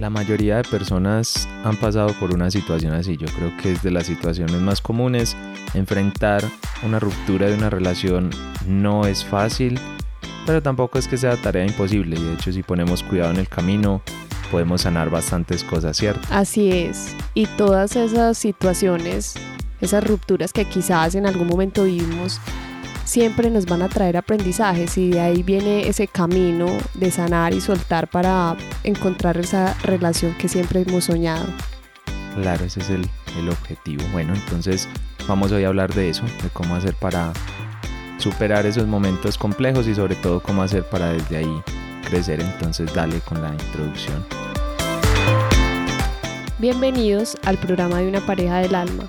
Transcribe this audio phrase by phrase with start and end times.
[0.00, 3.18] La mayoría de personas han pasado por una situación así.
[3.18, 5.36] Yo creo que es de las situaciones más comunes.
[5.74, 6.42] Enfrentar
[6.82, 8.30] una ruptura de una relación
[8.66, 9.78] no es fácil,
[10.46, 12.18] pero tampoco es que sea tarea imposible.
[12.18, 14.00] Y de hecho, si ponemos cuidado en el camino,
[14.50, 16.26] podemos sanar bastantes cosas, ¿cierto?
[16.30, 17.14] Así es.
[17.34, 19.34] Y todas esas situaciones,
[19.82, 22.40] esas rupturas que quizás en algún momento vivimos,
[23.10, 27.60] siempre nos van a traer aprendizajes y de ahí viene ese camino de sanar y
[27.60, 31.44] soltar para encontrar esa relación que siempre hemos soñado.
[32.40, 33.04] Claro, ese es el,
[33.36, 34.04] el objetivo.
[34.12, 34.88] Bueno, entonces
[35.26, 37.32] vamos hoy a hablar de eso, de cómo hacer para
[38.18, 41.62] superar esos momentos complejos y sobre todo cómo hacer para desde ahí
[42.08, 42.40] crecer.
[42.40, 44.24] Entonces dale con la introducción.
[46.60, 49.08] Bienvenidos al programa de una pareja del alma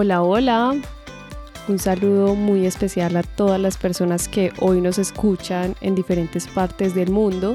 [0.00, 0.76] Hola, hola.
[1.66, 6.94] Un saludo muy especial a todas las personas que hoy nos escuchan en diferentes partes
[6.94, 7.54] del mundo.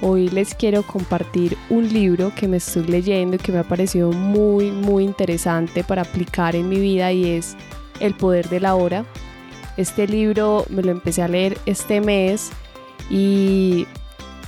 [0.00, 4.12] Hoy les quiero compartir un libro que me estoy leyendo y que me ha parecido
[4.12, 7.56] muy, muy interesante para aplicar en mi vida y es
[7.98, 9.04] El Poder de la Hora.
[9.76, 12.52] Este libro me lo empecé a leer este mes
[13.10, 13.88] y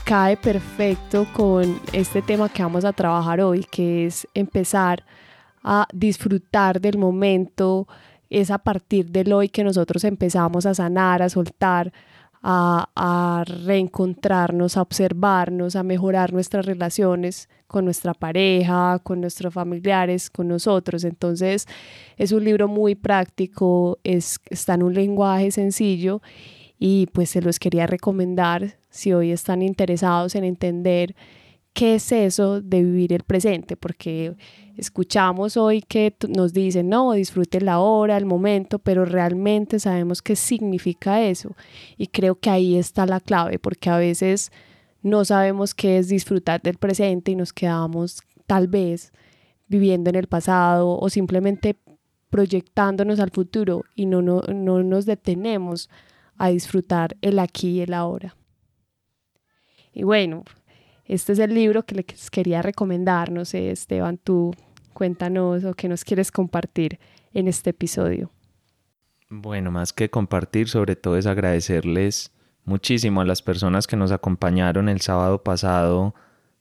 [0.05, 5.22] cae perfecto con este tema que vamos a trabajar hoy, que es empezar a
[5.93, 7.87] disfrutar del momento,
[8.31, 11.93] es a partir del hoy que nosotros empezamos a sanar, a soltar,
[12.43, 20.31] a, a, reencontrarnos, a observarnos, a mejorar nuestras relaciones con nuestra pareja, con nuestros familiares,
[20.31, 21.05] con nosotros.
[21.05, 21.67] Entonces
[22.17, 26.23] es un libro muy práctico, es, está en un lenguaje sencillo
[26.79, 31.15] y pues se los quería recomendar si hoy están interesados en entender
[31.73, 34.37] qué es eso de vivir el presente, porque
[34.77, 40.37] escuchamos hoy que nos dicen, no, disfrute la hora, el momento, pero realmente sabemos qué
[40.37, 41.55] significa eso.
[41.97, 44.53] Y creo que ahí está la clave, porque a veces
[45.03, 49.13] no sabemos qué es disfrutar del presente y nos quedamos tal vez
[49.69, 51.77] viviendo en el pasado o simplemente
[52.31, 55.91] proyectándonos al futuro y no, no, no nos detenemos
[56.37, 58.37] a disfrutar el aquí y el ahora.
[59.93, 60.45] Y bueno,
[61.05, 63.31] este es el libro que les quería recomendar.
[63.31, 64.55] No sé, Esteban, tú
[64.93, 66.99] cuéntanos o qué nos quieres compartir
[67.33, 68.31] en este episodio.
[69.29, 72.33] Bueno, más que compartir, sobre todo es agradecerles
[72.65, 76.15] muchísimo a las personas que nos acompañaron el sábado pasado,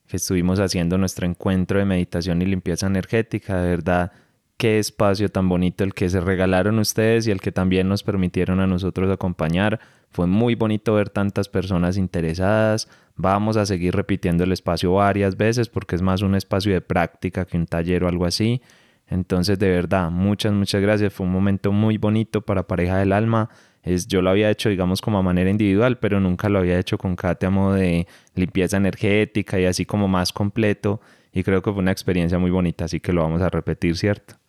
[0.07, 3.61] que estuvimos haciendo nuestro encuentro de meditación y limpieza energética.
[3.61, 4.11] De verdad,
[4.61, 8.59] qué espacio tan bonito el que se regalaron ustedes y el que también nos permitieron
[8.59, 9.79] a nosotros acompañar.
[10.11, 12.87] Fue muy bonito ver tantas personas interesadas.
[13.15, 17.43] Vamos a seguir repitiendo el espacio varias veces porque es más un espacio de práctica
[17.45, 18.61] que un taller o algo así.
[19.07, 21.11] Entonces, de verdad, muchas, muchas gracias.
[21.11, 23.49] Fue un momento muy bonito para Pareja del Alma.
[23.81, 26.99] Es, yo lo había hecho, digamos, como a manera individual, pero nunca lo había hecho
[26.99, 28.05] con Kate a modo de
[28.35, 31.01] limpieza energética y así como más completo.
[31.33, 34.40] Y creo que fue una experiencia muy bonita, así que lo vamos a repetir, ¿cierto?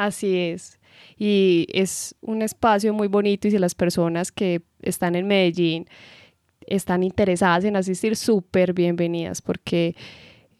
[0.00, 0.80] Así es.
[1.18, 5.88] Y es un espacio muy bonito y si las personas que están en Medellín
[6.66, 9.94] están interesadas en asistir, súper bienvenidas porque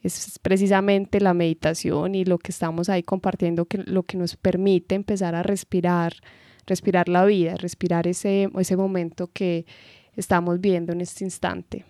[0.02, 4.94] es precisamente la meditación y lo que estamos ahí compartiendo que lo que nos permite
[4.94, 6.12] empezar a respirar,
[6.66, 9.64] respirar la vida, respirar ese, ese momento que
[10.16, 11.86] estamos viendo en este instante.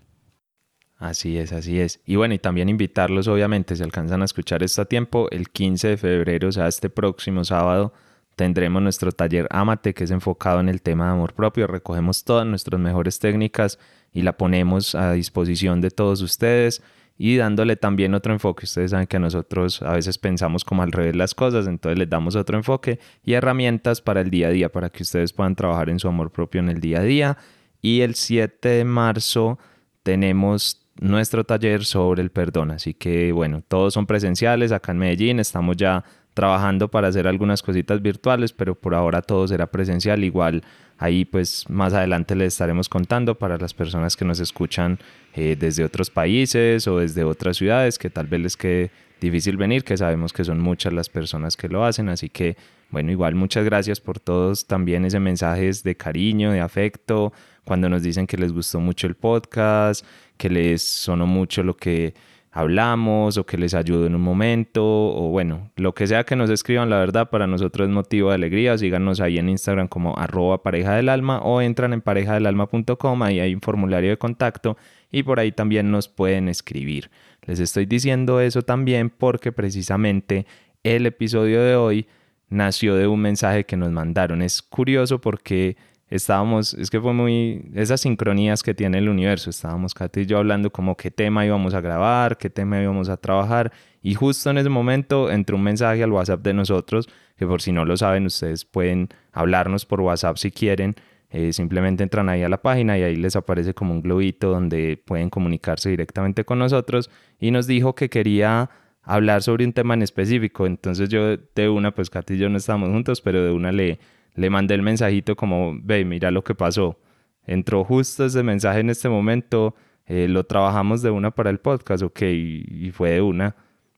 [1.01, 1.99] Así es, así es.
[2.05, 5.89] Y bueno, y también invitarlos, obviamente, si alcanzan a escuchar esto a tiempo, el 15
[5.89, 7.95] de febrero, o sea, este próximo sábado,
[8.37, 11.67] tendremos nuestro taller Amate, que es enfocado en el tema de amor propio.
[11.67, 13.79] Recogemos todas nuestras mejores técnicas
[14.13, 16.83] y la ponemos a disposición de todos ustedes
[17.17, 18.67] y dándole también otro enfoque.
[18.67, 22.37] Ustedes saben que nosotros a veces pensamos como al revés las cosas, entonces les damos
[22.37, 25.99] otro enfoque y herramientas para el día a día, para que ustedes puedan trabajar en
[25.99, 27.39] su amor propio en el día a día.
[27.81, 29.59] Y el 7 de marzo
[30.03, 32.71] tenemos nuestro taller sobre el perdón.
[32.71, 36.05] Así que bueno, todos son presenciales acá en Medellín, estamos ya
[36.35, 40.23] trabajando para hacer algunas cositas virtuales, pero por ahora todo será presencial.
[40.23, 40.63] Igual
[40.99, 44.99] ahí pues más adelante les estaremos contando para las personas que nos escuchan
[45.35, 48.91] eh, desde otros países o desde otras ciudades que tal vez les quede
[49.21, 52.57] difícil venir, que sabemos que son muchas las personas que lo hacen, así que
[52.91, 57.33] Bueno, igual muchas gracias por todos también ese mensajes de cariño, de afecto,
[57.65, 60.05] cuando nos dicen que les gustó mucho el podcast,
[60.37, 62.15] que les sonó mucho lo que
[62.53, 66.51] hablamos o que les ayudo en un momento o bueno, lo que sea que nos
[66.51, 68.77] escriban, la verdad para nosotros es motivo de alegría.
[68.77, 73.55] Síganos ahí en Instagram como arroba pareja del alma o entran en parejadelalma.com, ahí hay
[73.55, 74.77] un formulario de contacto
[75.13, 77.11] y por ahí también nos pueden escribir.
[77.47, 80.47] Les estoy diciendo eso también porque precisamente
[80.83, 82.07] el episodio de hoy
[82.49, 84.43] nació de un mensaje que nos mandaron.
[84.43, 85.77] Es curioso porque
[86.11, 90.39] estábamos, es que fue muy, esas sincronías que tiene el universo, estábamos Katy y yo
[90.39, 93.73] hablando como qué tema íbamos a grabar, qué tema íbamos a trabajar
[94.03, 97.71] y justo en ese momento entró un mensaje al WhatsApp de nosotros, que por si
[97.71, 100.97] no lo saben ustedes pueden hablarnos por WhatsApp si quieren,
[101.31, 105.01] eh, simplemente entran ahí a la página y ahí les aparece como un globito donde
[105.05, 108.71] pueden comunicarse directamente con nosotros y nos dijo que quería
[109.03, 112.59] hablar sobre un tema en específico, entonces yo de una, pues Katy y yo no
[112.59, 113.99] estábamos juntos, pero de una le
[114.35, 116.99] le mandé el mensajito como, ve, mira lo que pasó.
[117.45, 119.75] Entró justo ese mensaje en este momento,
[120.07, 123.57] eh, lo trabajamos de una para el podcast, ok, y, fue de una.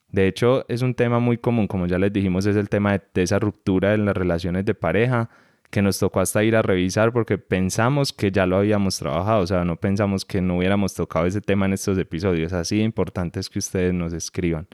[0.09, 3.23] De hecho, es un tema muy común, como ya les dijimos, es el tema de,
[3.23, 5.31] esa ruptura en las relaciones de pareja,
[5.73, 9.47] que nos tocó hasta ir a revisar porque pensamos que ya lo habíamos trabajado, o
[9.47, 12.53] sea, no pensamos que no hubiéramos tocado ese tema en estos episodios.
[12.53, 14.69] Así importante es que ustedes nos escriban.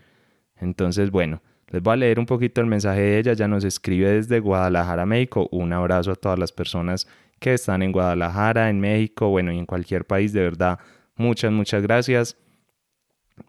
[0.56, 3.33] Entonces, bueno, les voy a leer un poquito el mensaje de ella.
[3.35, 5.49] Ya nos escribe desde Guadalajara, México.
[5.53, 7.06] Un abrazo a todas las personas
[7.39, 10.33] que están en Guadalajara, en México, bueno, y en cualquier país.
[10.33, 10.81] De verdad,
[11.15, 12.37] muchas, muchas gracias.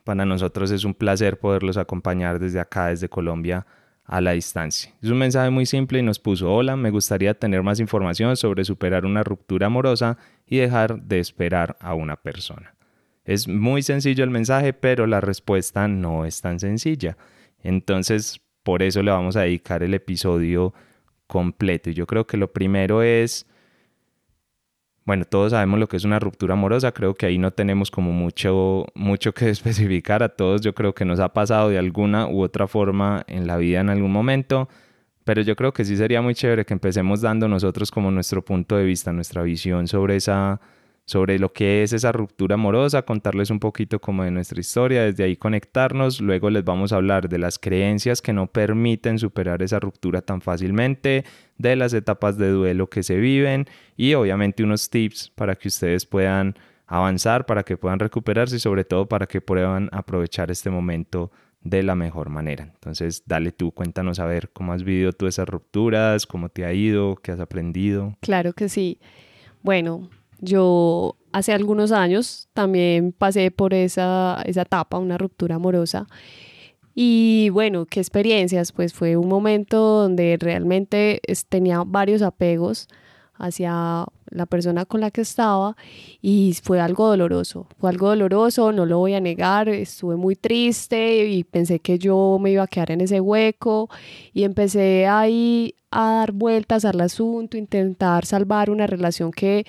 [0.04, 3.66] Para nosotros es un placer poderlos acompañar desde acá, desde Colombia,
[4.10, 4.92] a la distancia.
[5.04, 8.66] Es un mensaje muy simple y nos puso, hola, me gustaría tener más información sobre
[8.66, 10.18] superar una ruptura amorosa
[10.48, 12.74] y dejar de esperar a una persona.
[13.24, 17.18] Es muy sencillo el mensaje, pero la respuesta no es tan sencilla.
[17.62, 20.74] Entonces, por eso le vamos a dedicar el episodio
[21.28, 21.92] completo.
[21.92, 23.46] Y yo creo que lo primero es,
[25.10, 28.12] bueno, todos sabemos lo que es una ruptura amorosa, creo que ahí no tenemos como
[28.12, 30.22] mucho, mucho que especificar.
[30.22, 33.58] A todos, yo creo que nos ha pasado de alguna u otra forma en la
[33.58, 34.70] vida en algún momento,
[35.24, 38.78] pero yo creo que sí sería muy chévere que empecemos dando nosotros como nuestro punto
[38.78, 40.62] de vista, nuestra visión sobre esa
[41.10, 45.24] sobre lo que es esa ruptura amorosa, contarles un poquito como de nuestra historia, desde
[45.24, 49.80] ahí conectarnos, luego les vamos a hablar de las creencias que no permiten superar esa
[49.80, 51.26] ruptura tan fácilmente,
[51.58, 53.66] de las etapas de duelo que se viven
[53.98, 56.54] y obviamente unos tips para que ustedes puedan
[56.86, 61.32] avanzar, para que puedan recuperarse y sobre todo para que puedan aprovechar este momento
[61.64, 62.66] de la mejor manera.
[62.66, 66.74] Entonces, dale tú, cuéntanos a ver cómo has vivido tú esas rupturas, cómo te ha
[66.74, 68.16] ido, qué has aprendido.
[68.22, 69.00] Claro que sí.
[69.64, 70.08] Bueno,
[70.40, 76.08] yo hace algunos años también pasé por esa, esa etapa, una ruptura amorosa.
[76.96, 82.88] Y bueno, qué experiencias, pues fue un momento donde realmente tenía varios apegos
[83.40, 85.76] hacia la persona con la que estaba
[86.22, 91.26] y fue algo doloroso, fue algo doloroso, no lo voy a negar, estuve muy triste
[91.26, 93.90] y pensé que yo me iba a quedar en ese hueco
[94.34, 99.66] y empecé ahí a dar vueltas al asunto, intentar salvar una relación que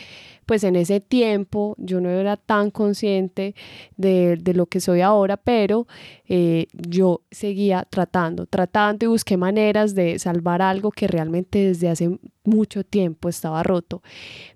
[0.51, 3.55] pues en ese tiempo yo no era tan consciente
[3.97, 5.87] de, lo que soy ahora, pero
[6.29, 12.19] eh, yo seguía tratando, tratando y busqué maneras de salvar algo que realmente desde hace
[12.43, 14.03] mucho tiempo estaba roto.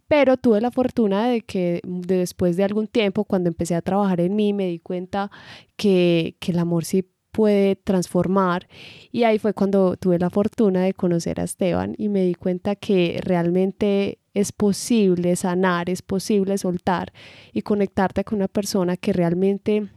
[0.08, 4.34] Pero tuve la fortuna de que después de algún tiempo, cuando empecé a trabajar en
[4.34, 5.30] mí, me di cuenta
[5.76, 7.04] que, que el amor sí
[7.34, 8.68] puede transformar.
[9.10, 12.76] Y ahí fue cuando tuve la fortuna de conocer a Esteban y me di cuenta
[12.76, 17.12] que realmente es posible sanar, es posible soltar
[17.52, 19.90] y conectarte con una persona que realmente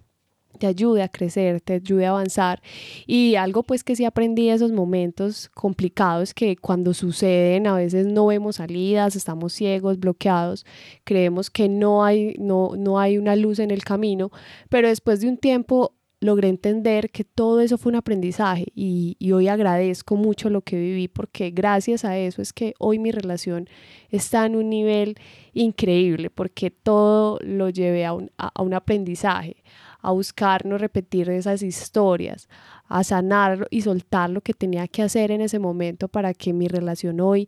[0.57, 2.59] te ayude a crecer, te ayude a avanzar.
[3.05, 8.07] Y algo pues que sí aprendí de esos momentos complicados que cuando suceden a veces
[8.07, 10.65] no vemos salidas, estamos ciegos, bloqueados,
[11.03, 14.31] creemos que no hay, no, no hay una luz en el camino,
[14.69, 19.47] pero después de un tiempo logré entender que todo eso fue un aprendizaje y, hoy
[19.47, 23.69] agradezco mucho lo que viví porque gracias a eso es que hoy mi relación
[24.09, 25.15] está en un nivel
[25.53, 29.57] increíble porque todo lo llevé a un, a un aprendizaje,
[30.01, 32.49] a buscar no repetir esas historias,
[32.87, 36.67] a sanar y soltar lo que tenía que hacer en ese momento para que mi
[36.67, 37.47] relación hoy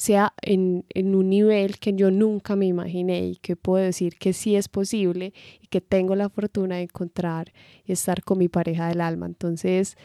[0.00, 4.56] sea en, un nivel que yo nunca me imaginé y que puedo decir que sí
[4.56, 7.52] es posible y que tengo la fortuna de encontrar
[7.84, 9.26] y estar con mi pareja del alma.
[9.26, 9.98] Entonces,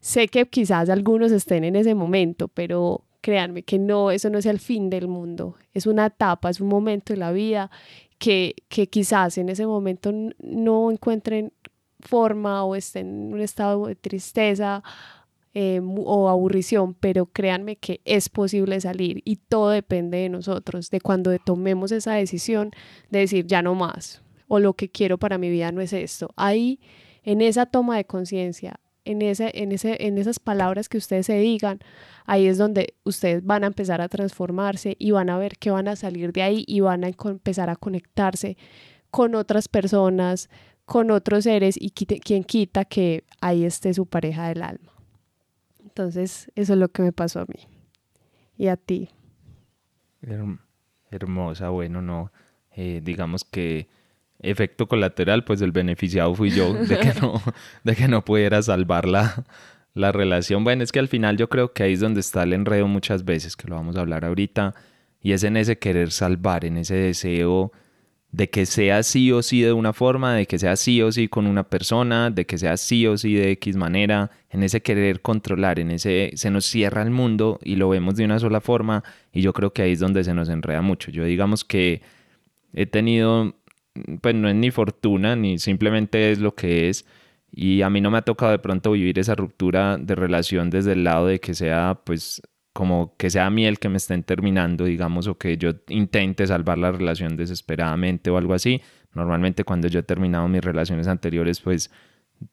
[0.00, 4.44] sé que quizás algunos estén en ese momento, pero créanme que no, eso no es
[4.44, 7.70] el fin del mundo, es una etapa, es un momento de la vida
[8.18, 11.54] que, que quizás en ese momento no encuentren
[12.00, 14.82] forma o estén en un estado de tristeza
[15.60, 21.00] eh, o aburrición, pero créanme que es posible salir y todo depende de nosotros, de
[21.00, 22.70] cuando tomemos esa decisión
[23.10, 26.30] de decir ya no más o lo que quiero para mi vida no es esto.
[26.36, 26.78] Ahí,
[27.24, 31.40] en esa toma de conciencia, en, ese, en, ese, en esas palabras que ustedes se
[31.40, 31.80] digan,
[32.24, 35.88] ahí es donde ustedes van a empezar a transformarse y van a ver que van
[35.88, 38.56] a salir de ahí y van a empezar a conectarse
[39.10, 40.50] con otras personas,
[40.84, 44.97] con otros seres y quien quita que ahí esté su pareja del alma.
[45.98, 47.66] Entonces, eso es lo que me pasó a mí.
[48.56, 49.08] ¿Y a ti?
[51.10, 52.30] hermosa, bueno, no.
[52.76, 53.88] Eh, digamos que
[54.38, 57.42] efecto colateral, pues el beneficiado fui yo de que no,
[57.82, 59.44] de que no pudiera salvar la,
[59.92, 60.62] la relación.
[60.62, 63.24] Bueno, es que al final yo creo que ahí es donde está el enredo muchas
[63.24, 64.76] veces, que lo vamos a hablar ahorita,
[65.20, 67.72] y es en ese querer salvar, en ese deseo
[68.30, 71.28] de que sea sí o sí de una forma, de que sea sí o sí
[71.28, 75.22] con una persona, de que sea sí o sí de X manera, en ese querer
[75.22, 79.02] controlar, en ese se nos cierra el mundo y lo vemos de una sola forma
[79.32, 81.10] y yo creo que ahí es donde se nos enreda mucho.
[81.10, 82.02] Yo digamos que
[82.74, 83.56] he tenido,
[84.20, 87.06] pues no es ni fortuna, ni simplemente es lo que es
[87.50, 90.92] y a mí no me ha tocado de pronto vivir esa ruptura de relación desde
[90.92, 92.42] el lado de que sea pues
[92.78, 96.46] como que sea a mí el que me estén terminando, digamos, o que yo intente
[96.46, 98.82] salvar la relación desesperadamente o algo así.
[99.14, 101.90] Normalmente cuando yo he terminado mis relaciones anteriores, pues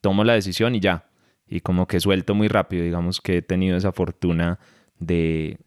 [0.02, 1.06] tomo la decisión y ya.
[1.46, 4.58] Y como que suelto muy rápido, digamos que he tenido esa fortuna
[4.98, 5.60] de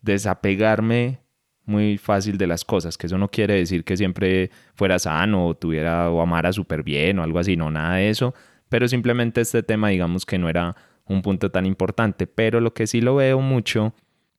[0.00, 1.20] desapegarme
[1.66, 5.54] muy fácil de las cosas, que eso no quiere decir que siempre fuera sano o
[5.54, 8.32] tuviera o amara súper bien o algo así, no, nada de eso,
[8.70, 12.86] pero simplemente este tema digamos que no era un punto tan importante, pero lo que
[12.86, 13.94] sí lo veo mucho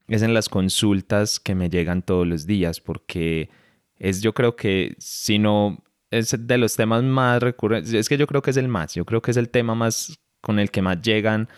[0.07, 3.49] es en las consultas que me llegan todos los días, porque
[3.97, 8.27] es yo creo que si no es de los temas más recurrentes, es que yo
[8.27, 10.81] creo que es el más, yo creo que es el tema más con el que
[10.81, 11.49] más llegan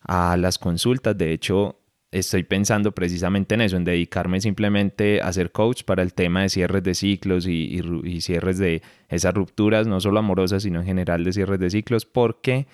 [0.00, 1.78] a las consultas, de hecho
[2.10, 6.50] estoy pensando precisamente en eso, en dedicarme simplemente a ser coach para el tema de
[6.50, 11.24] cierres de ciclos y, y cierres de esas rupturas, no solo amorosas, sino en general
[11.24, 12.66] de cierres de ciclos, porque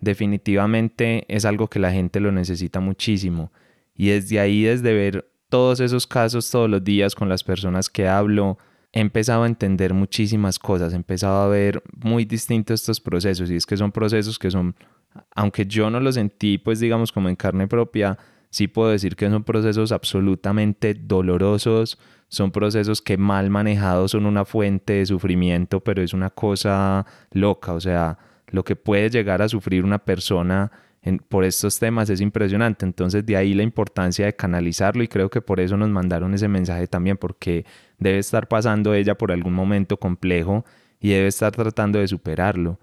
[0.00, 3.52] definitivamente es algo que la gente lo necesita muchísimo.
[3.94, 8.08] Y desde ahí, desde ver todos esos casos todos los días con las personas que
[8.08, 8.58] hablo,
[8.92, 13.50] he empezado a entender muchísimas cosas, he empezado a ver muy distintos estos procesos.
[13.50, 14.74] Y es que son procesos que son,
[15.34, 19.28] aunque yo no los sentí, pues digamos como en carne propia, sí puedo decir que
[19.28, 26.02] son procesos absolutamente dolorosos, son procesos que mal manejados son una fuente de sufrimiento, pero
[26.02, 28.18] es una cosa loca, o sea,
[28.52, 30.70] lo que puede llegar a sufrir una persona
[31.28, 32.84] por estos temas es impresionante.
[32.84, 36.48] Entonces de ahí la importancia de canalizarlo y creo que por eso nos mandaron ese
[36.48, 37.64] mensaje también, porque
[37.98, 40.64] debe estar pasando ella por algún momento complejo
[41.00, 42.78] y debe estar tratando de superarlo.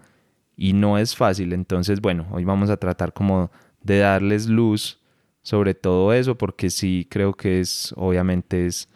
[0.56, 1.52] Y no es fácil.
[1.52, 3.50] Entonces, bueno, hoy vamos a tratar como
[3.82, 4.98] de darles luz
[5.42, 8.88] sobre todo eso, porque sí creo que es, obviamente es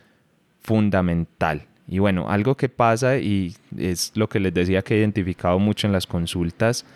[0.60, 1.66] fundamental.
[1.92, 5.86] Y bueno, algo que pasa y es lo que les decía que he identificado mucho
[5.86, 6.86] en las consultas,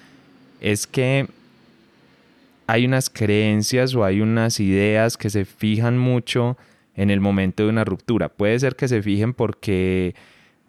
[0.58, 1.26] es que
[2.66, 6.56] hay unas creencias o hay unas ideas que se fijan mucho
[6.94, 8.30] en el momento de una ruptura.
[8.30, 10.14] Puede ser que se fijen porque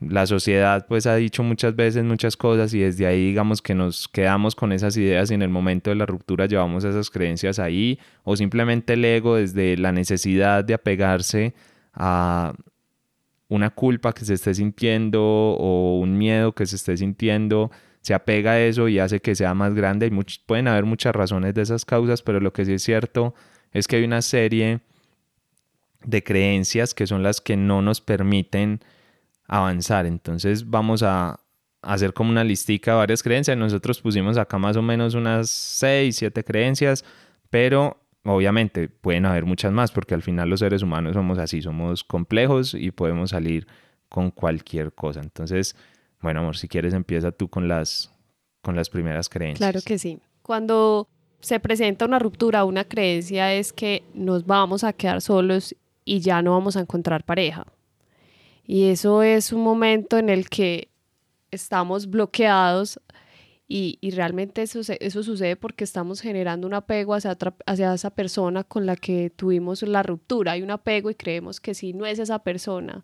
[0.02, 4.10] la sociedad pues ha dicho muchas veces muchas cosas y desde ahí digamos que nos
[4.10, 7.98] quedamos con esas ideas y en el momento de la ruptura llevamos esas creencias ahí
[8.26, 11.54] o simplemente el ego desde la necesidad de apegarse
[11.94, 12.54] a,
[13.50, 18.52] una culpa que se esté sintiendo o un miedo que se esté sintiendo, se apega
[18.52, 20.08] a eso y hace que sea más grande.
[20.08, 23.34] Y pueden haber muchas razones de esas causas, pero lo que sí es cierto
[23.72, 24.82] es que hay una serie
[26.04, 28.82] de creencias que son las que no nos permiten
[29.48, 30.06] avanzar.
[30.06, 31.40] Entonces vamos a
[31.82, 33.58] hacer como una listica de varias creencias.
[33.58, 37.04] Nosotros pusimos acá más o menos unas 6, 7 creencias,
[37.50, 42.04] pero Obviamente pueden haber muchas más porque al final los seres humanos somos así, somos
[42.04, 43.68] complejos y podemos salir
[44.10, 45.22] con cualquier cosa.
[45.22, 45.76] Entonces,
[46.22, 48.12] bueno, amor, si quieres empieza tú con las,
[48.62, 49.72] con las primeras creencias.
[49.72, 50.20] Claro que sí.
[50.42, 51.08] Cuando
[51.40, 56.42] se presenta una ruptura, una creencia es que nos vamos a quedar solos y ya
[56.42, 57.66] no vamos a encontrar pareja.
[58.66, 60.90] Y eso es un momento en el que
[61.52, 63.00] estamos bloqueados
[63.68, 68.64] y, y, realmente eso, eso sucede porque estamos generando un apego hacia, hacia esa persona
[68.64, 70.54] con la que tuvimos la ruptura.
[70.54, 73.04] Hay un apego y creemos que si no es esa persona,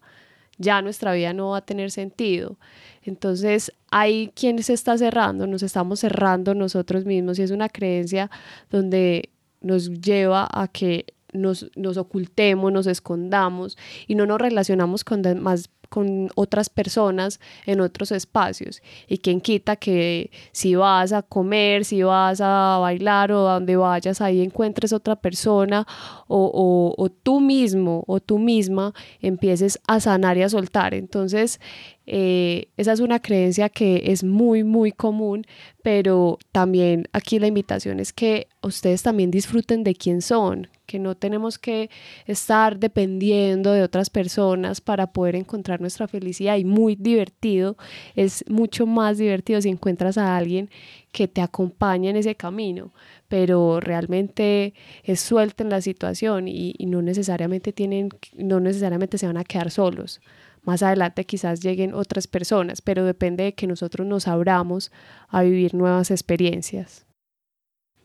[0.58, 2.58] ya nuestra vida no va a tener sentido.
[3.04, 8.30] Entonces, hay quien se está cerrando, nos estamos cerrando nosotros mismos y es una creencia
[8.70, 9.30] donde
[9.62, 13.78] nos lleva a que nos, nos ocultemos, nos escondamos
[14.08, 18.82] y no nos relacionamos con, más, con otras personas en otros espacios.
[19.08, 24.20] Y quien quita que si vas a comer, si vas a bailar o donde vayas,
[24.20, 25.86] ahí encuentres otra persona
[26.28, 30.96] o, o tú mismo o tú misma empieces a sanar y a soltar.
[30.96, 31.60] Entonces,
[32.06, 35.46] eh, esa es una creencia que es muy, muy común,
[35.84, 41.16] pero también aquí la invitación es que ustedes también disfruten de quién son, que no
[41.16, 41.90] tenemos que
[42.26, 47.78] estar dependiendo de otras personas para poder encontrar nuestra felicidad y muy divertido,
[48.16, 50.70] es mucho más divertido si encuentras a alguien
[51.12, 52.92] que te acompañe en ese camino,
[53.28, 54.74] pero realmente
[55.04, 59.44] es suelta en la situación y, y no necesariamente tienen, no necesariamente se van a
[59.44, 60.20] quedar solos.
[60.64, 64.92] Más adelante quizás lleguen otras personas, pero depende de que nosotros nos abramos
[65.28, 67.06] a vivir nuevas experiencias.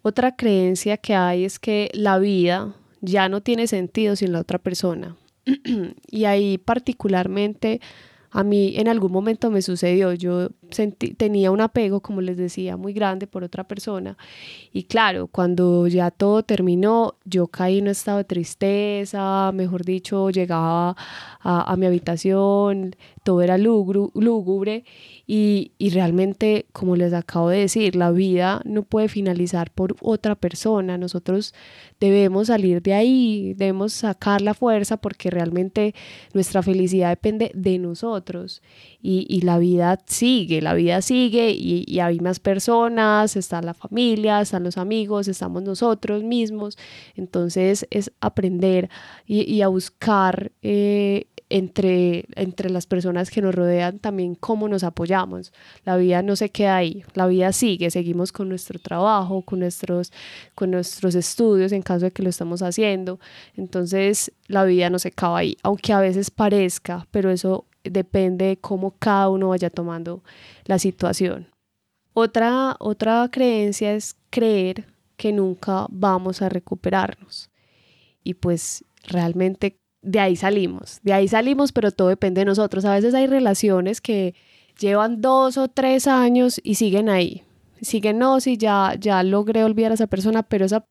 [0.02, 4.58] Otra creencia que hay es que la vida ya no tiene sentido sin la otra
[4.58, 5.16] persona.
[6.10, 7.80] y ahí particularmente
[8.30, 12.76] a mí en algún momento me sucedió, yo sentí, tenía un apego, como les decía,
[12.76, 14.16] muy grande por otra persona.
[14.72, 20.30] Y claro, cuando ya todo terminó, yo caí en un estado de tristeza, mejor dicho,
[20.30, 20.96] llegaba
[21.40, 22.94] a, a mi habitación,
[23.28, 24.84] todo era lúgubre
[25.26, 30.34] y, y, realmente, como les acabo de decir, la vida no puede finalizar por otra
[30.34, 30.96] persona.
[30.96, 31.52] Nosotros
[32.00, 35.94] debemos salir de ahí, debemos sacar la fuerza porque realmente
[36.32, 38.62] nuestra felicidad depende de nosotros
[39.02, 44.40] y, y la vida sigue, la vida sigue y, hay más personas, está la familia,
[44.40, 46.78] están los amigos, estamos nosotros mismos.
[47.14, 48.88] Entonces es aprender
[49.26, 55.52] y, a buscar eh, entre, entre las personas que nos rodean también cómo nos apoyamos.
[55.84, 60.12] La vida no se queda ahí, la vida sigue, seguimos con nuestro trabajo, con nuestros,
[60.54, 63.18] con nuestros estudios en caso de que lo estamos haciendo.
[63.56, 68.56] Entonces la vida no se acaba ahí, aunque a veces parezca, pero eso depende de
[68.58, 70.22] cómo cada uno vaya tomando
[70.64, 71.48] la situación.
[72.14, 77.50] Otra, otra creencia es creer que nunca vamos a recuperarnos.
[78.24, 82.84] Y pues realmente de ahí salimos, de ahí salimos, pero todo depende de nosotros.
[82.84, 84.34] A veces hay relaciones que
[84.78, 87.42] llevan dos o tres años y siguen ahí.
[87.80, 90.86] Siguen, no, si ya, ya logré olvidar a esa persona, pero esa,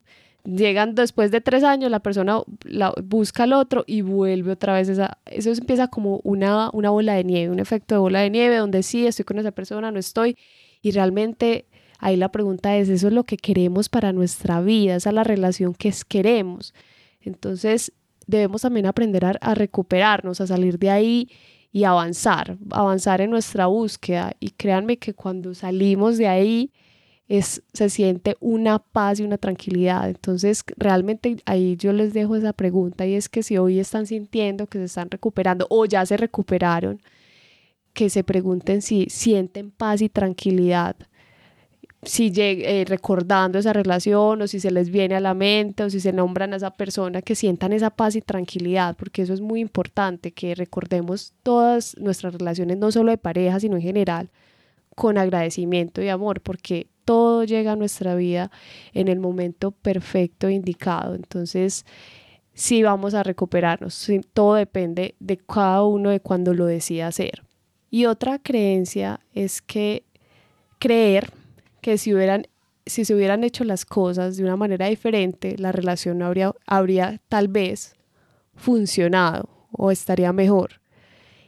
[0.48, 4.88] llegan después de tres años, la persona la, busca al otro y vuelve otra vez.
[4.88, 8.58] Esa, eso empieza como una, una bola de nieve, un efecto de bola de nieve,
[8.58, 10.38] donde sí, estoy con esa persona, no estoy.
[10.82, 11.66] Y realmente
[12.00, 14.96] ahí la pregunta es, ¿eso es lo que queremos para nuestra vida?
[14.96, 16.74] Esa es la relación que queremos.
[17.22, 17.92] Entonces,
[18.26, 21.30] debemos también aprender a, recuperarnos, a salir de ahí
[21.74, 24.32] y avanzar, avanzar en nuestra búsqueda.
[24.40, 26.72] Y créanme que cuando salimos de ahí
[27.28, 30.10] es, se siente una paz y una tranquilidad.
[30.10, 34.68] Entonces, realmente ahí yo les dejo esa pregunta y es que si hoy están sintiendo
[34.68, 37.02] que se están recuperando o ya se recuperaron,
[37.94, 40.96] que se pregunten si sienten paz y tranquilidad
[42.04, 46.00] si eh, recordando esa relación o si se les viene a la mente o si
[46.00, 49.60] se nombran a esa persona, que sientan esa paz y tranquilidad, porque eso es muy
[49.60, 54.30] importante, que recordemos todas nuestras relaciones, no solo de pareja, sino en general,
[54.96, 58.52] con agradecimiento y amor, porque todo llega a nuestra vida
[58.92, 61.16] en el momento perfecto indicado.
[61.16, 61.86] Entonces,
[62.54, 67.44] sí vamos a recuperarnos, todo depende de cada uno de cuando lo decida hacer.
[67.90, 70.04] Y otra creencia es que
[70.80, 71.32] creer
[71.80, 72.46] que si, hubieran,
[72.86, 77.48] si se hubieran hecho las cosas de una manera diferente, la relación habría, habría tal
[77.48, 77.96] vez
[78.54, 80.82] funcionado o estaría mejor.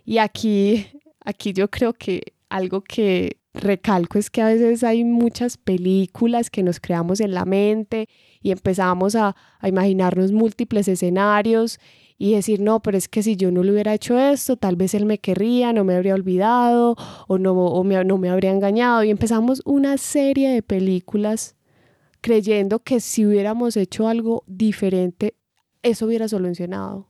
[0.06, 0.88] Y aquí,
[1.26, 6.64] aquí yo creo que algo que recalco es que a veces hay muchas películas que
[6.64, 8.08] nos creamos en la mente
[8.42, 11.80] y empezamos a, a imaginarnos múltiples escenarios
[12.18, 14.94] y decir, no, pero es que si yo no le hubiera hecho esto, tal vez
[14.94, 16.96] él me querría, no me habría olvidado
[17.28, 19.04] o no, o me, no me habría engañado.
[19.04, 21.56] Y empezamos una serie de películas
[22.22, 25.36] creyendo que si hubiéramos hecho algo diferente,
[25.82, 27.09] eso hubiera solucionado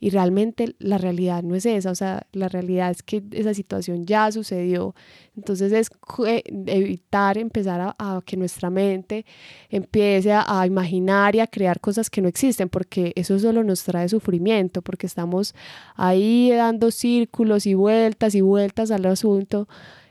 [0.00, 4.06] y realmente la realidad no es esa, o sea, la realidad es que esa situación
[4.06, 4.94] ya sucedió.
[5.36, 5.90] Entonces es
[6.26, 9.26] eh, evitar empezar a, que nuestra mente
[9.70, 14.08] empiece a, imaginar y a crear cosas que no existen, porque eso solo nos trae
[14.08, 15.54] sufrimiento, porque estamos
[15.96, 19.68] ahí dando círculos y vueltas y vueltas al asunto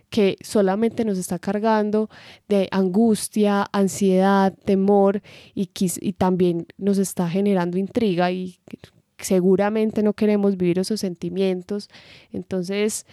[0.09, 2.09] que solamente nos está cargando
[2.47, 5.21] de angustia, ansiedad, temor
[5.53, 8.59] y, y también nos está generando intriga y
[9.17, 11.89] seguramente no queremos vivir esos sentimientos.
[12.31, 13.05] Entonces,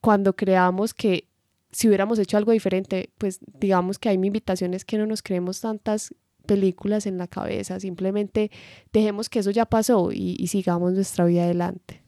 [0.00, 1.24] cuando creamos que
[1.70, 6.14] si hubiéramos hecho algo diferente, pues digamos que hay invitaciones que no nos creemos tantas
[6.46, 8.50] películas en la cabeza, simplemente
[8.92, 12.02] dejemos que eso ya pasó y, sigamos nuestra vida adelante.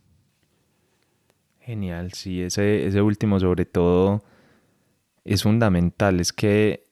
[1.61, 4.25] Genial, sí, ese, ese último sobre todo
[5.25, 6.85] es fundamental, es que,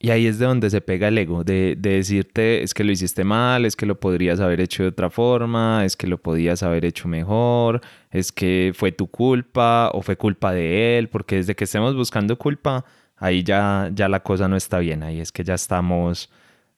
[0.00, 2.92] y ahí es de donde se pega el ego, de, de, decirte es que lo
[2.92, 6.62] hiciste mal, es que lo podrías haber hecho de otra forma, es que lo podías
[6.62, 7.80] haber hecho mejor,
[8.12, 12.38] es que fue tu culpa o fue culpa de él, porque desde que estemos buscando
[12.38, 12.84] culpa,
[13.16, 16.30] ahí ya, ya la cosa no está bien, ahí es que ya estamos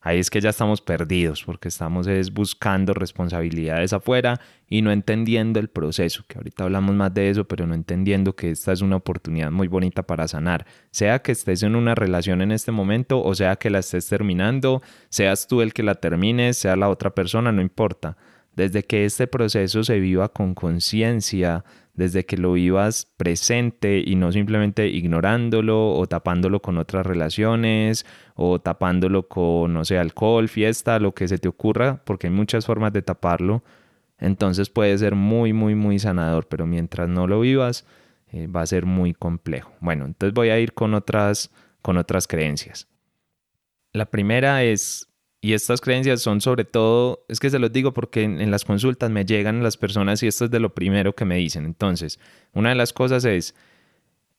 [0.02, 5.60] Ahí es que ya estamos perdidos porque estamos es buscando responsabilidades afuera y no entendiendo
[5.60, 8.96] el proceso, que ahorita hablamos más de eso, pero no entendiendo que esta es una
[8.96, 10.64] oportunidad muy bonita para sanar.
[10.90, 14.82] Sea que estés en una relación en este momento o sea que la estés terminando,
[15.10, 18.16] seas tú el que la termines, sea la otra persona, no importa.
[18.56, 24.32] Desde que este proceso se viva con conciencia, desde que lo vivas presente y no
[24.32, 31.14] simplemente ignorándolo o tapándolo con otras relaciones o tapándolo con, no sé, alcohol, fiesta, lo
[31.14, 33.62] que se te ocurra, porque hay muchas formas de taparlo.
[34.18, 37.86] Entonces puede ser muy, muy, muy sanador, pero mientras no lo vivas,
[38.32, 39.72] eh, va a ser muy complejo.
[39.80, 41.50] Bueno, entonces voy a ir con otras,
[41.82, 42.88] con otras creencias.
[43.92, 45.09] La primera es
[45.42, 49.10] y estas creencias son sobre todo, es que se los digo porque en, las consultas
[49.10, 51.64] me llegan las personas y esto es de lo primero que me dicen.
[51.64, 52.20] Entonces,
[52.52, 53.54] una de las cosas es,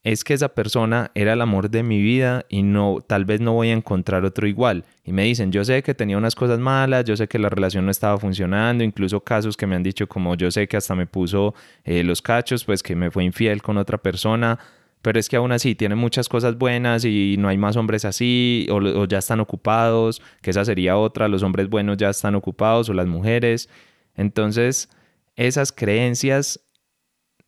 [0.04, 3.54] es que esa persona era el amor de mi vida y no, tal vez no
[3.54, 4.86] voy a encontrar otro igual.
[5.04, 7.84] Y me dicen, yo sé que tenía unas cosas malas, yo sé que la relación
[7.84, 11.08] no estaba funcionando, incluso casos que me han dicho como yo sé que hasta me
[11.08, 14.60] puso eh, los cachos, pues que me fue infiel con otra persona
[15.02, 18.68] pero es que aún así tiene muchas cosas buenas y no hay más hombres así
[18.70, 22.94] o, ya están ocupados, que esa sería otra, los hombres buenos ya están ocupados o
[22.94, 23.70] las mujeres.
[24.16, 24.90] Entonces,
[25.36, 26.60] esas creencias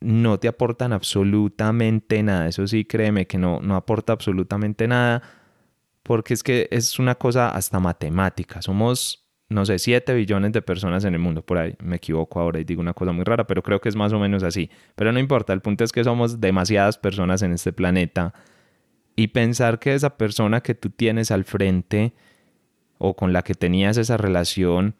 [0.00, 5.22] no te aportan absolutamente nada, eso sí, créeme que no, no aporta absolutamente nada,
[6.02, 9.23] porque es que es una cosa hasta matemática, somos
[9.54, 12.64] no sé, 7 billones de personas en el mundo, por ahí me equivoco ahora y
[12.64, 14.68] digo una cosa muy rara, pero creo que es más o menos así.
[14.96, 18.34] Pero no importa, el punto es que somos demasiadas personas en este planeta
[19.14, 22.12] y pensar que esa persona que tú tienes al frente
[22.98, 24.96] o con la que tenías esa relación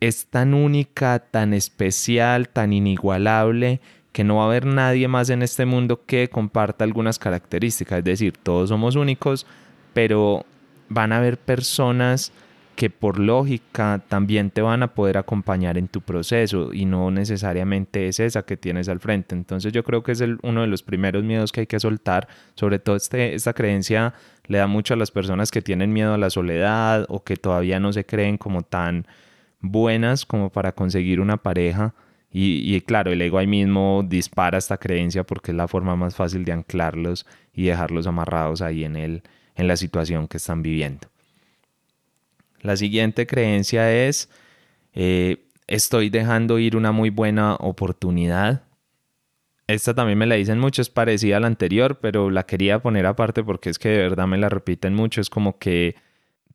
[0.00, 3.80] es tan única, tan especial, tan inigualable,
[4.12, 7.98] que no va a haber nadie más en este mundo que comparta algunas características.
[7.98, 9.46] Es decir, todos somos únicos,
[9.94, 10.44] pero
[10.88, 12.32] van a haber personas
[12.76, 18.06] que por lógica también te van a poder acompañar en tu proceso y no necesariamente
[18.06, 19.34] es esa que tienes al frente.
[19.34, 22.78] Entonces yo creo que es uno de los primeros miedos que hay que soltar, sobre
[22.78, 24.14] todo este, esta creencia
[24.46, 27.80] le da mucho a las personas que tienen miedo a la soledad o que todavía
[27.80, 29.06] no se creen como tan
[29.60, 31.94] buenas como para conseguir una pareja.
[32.30, 36.14] Y, y, claro, el ego ahí mismo dispara esta creencia porque es la forma más
[36.14, 39.22] fácil de anclarlos y dejarlos amarrados ahí en, el,
[39.54, 41.08] en la situación que están viviendo.
[42.66, 44.28] La siguiente creencia es,
[44.92, 48.64] eh, estoy dejando ir una muy buena oportunidad.
[49.68, 53.06] Esta también me la dicen mucho, es parecida a la anterior, pero la quería poner
[53.06, 55.20] aparte porque es que de verdad me la repiten mucho.
[55.20, 55.94] Es como que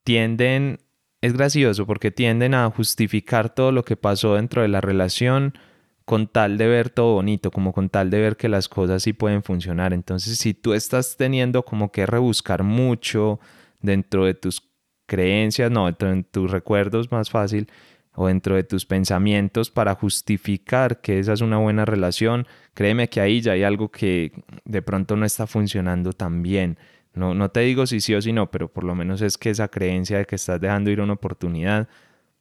[0.03, 0.79] tienden,
[1.21, 5.57] es gracioso porque tienden a justificar todo lo que pasó dentro de la relación
[6.03, 9.13] con tal de ver todo bonito, como con tal de ver que las cosas sí
[9.13, 9.93] pueden funcionar.
[9.93, 13.39] Entonces, si tú estás teniendo como que rebuscar mucho
[13.79, 14.70] dentro de tus
[15.11, 17.67] creencias, no, dentro de tus recuerdos más fácil
[18.15, 23.19] o dentro de tus pensamientos para justificar que esa es una buena relación, créeme que
[23.19, 24.31] ahí ya hay algo que
[24.63, 26.77] de pronto no está funcionando tan bien.
[27.13, 29.49] No, no te digo si sí o si no, pero por lo menos es que
[29.49, 31.89] esa creencia de que estás dejando ir una oportunidad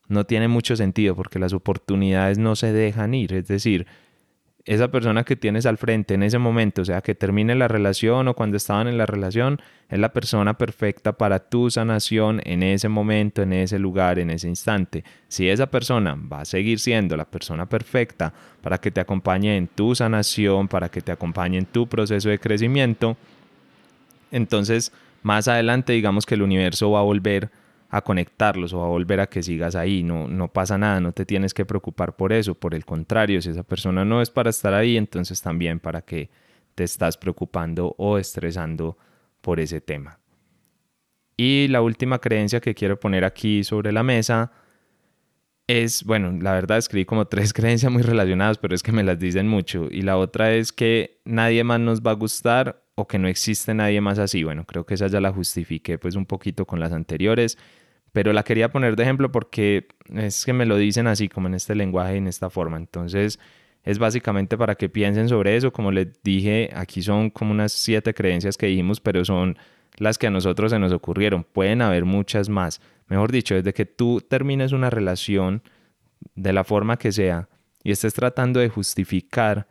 [0.07, 3.33] no tiene mucho sentido porque las oportunidades no se dejan ir.
[3.33, 3.85] Es decir,
[4.65, 8.27] esa persona que tienes al frente en ese momento, o sea, que termine la relación
[8.27, 12.87] o cuando estaban en la relación, es la persona perfecta para tu sanación en ese
[12.87, 15.03] momento, en ese lugar, en ese instante.
[15.27, 19.67] Si esa persona va a seguir siendo la persona perfecta para que te acompañe en
[19.67, 23.17] tu sanación, para que te acompañe en tu proceso de crecimiento,
[24.31, 24.91] entonces
[25.23, 27.49] más adelante digamos que el universo va a volver
[27.93, 30.01] a conectarlos o a volver a que sigas ahí.
[30.01, 32.55] No, no pasa nada, no te tienes que preocupar por eso.
[32.55, 36.29] Por el contrario, si esa persona no es para estar ahí, entonces también para que
[36.73, 38.97] te estás preocupando o estresando
[39.41, 40.19] por ese tema.
[41.35, 44.53] Y la última creencia que quiero poner aquí sobre la mesa
[45.67, 49.19] es, bueno, la verdad escribí como tres creencias muy relacionadas, pero es que me las
[49.19, 49.89] dicen mucho.
[49.91, 53.73] Y la otra es que nadie más nos va a gustar o que no existe
[53.73, 54.45] nadie más así.
[54.45, 57.57] Bueno, creo que esa ya la justifiqué pues un poquito con las anteriores
[58.11, 61.55] pero la quería poner de ejemplo porque es que me lo dicen así, como en
[61.55, 62.77] este lenguaje y en esta forma.
[62.77, 63.39] Entonces,
[63.83, 65.71] es básicamente para que piensen sobre eso.
[65.71, 69.57] Como les dije, aquí son como unas siete creencias que dijimos, pero son
[69.97, 71.43] las que a nosotros se nos ocurrieron.
[71.43, 72.81] Pueden haber muchas más.
[73.07, 75.63] Mejor dicho, desde que tú termines una relación
[76.35, 77.49] de la forma que sea
[77.83, 79.67] y estés tratando de justificar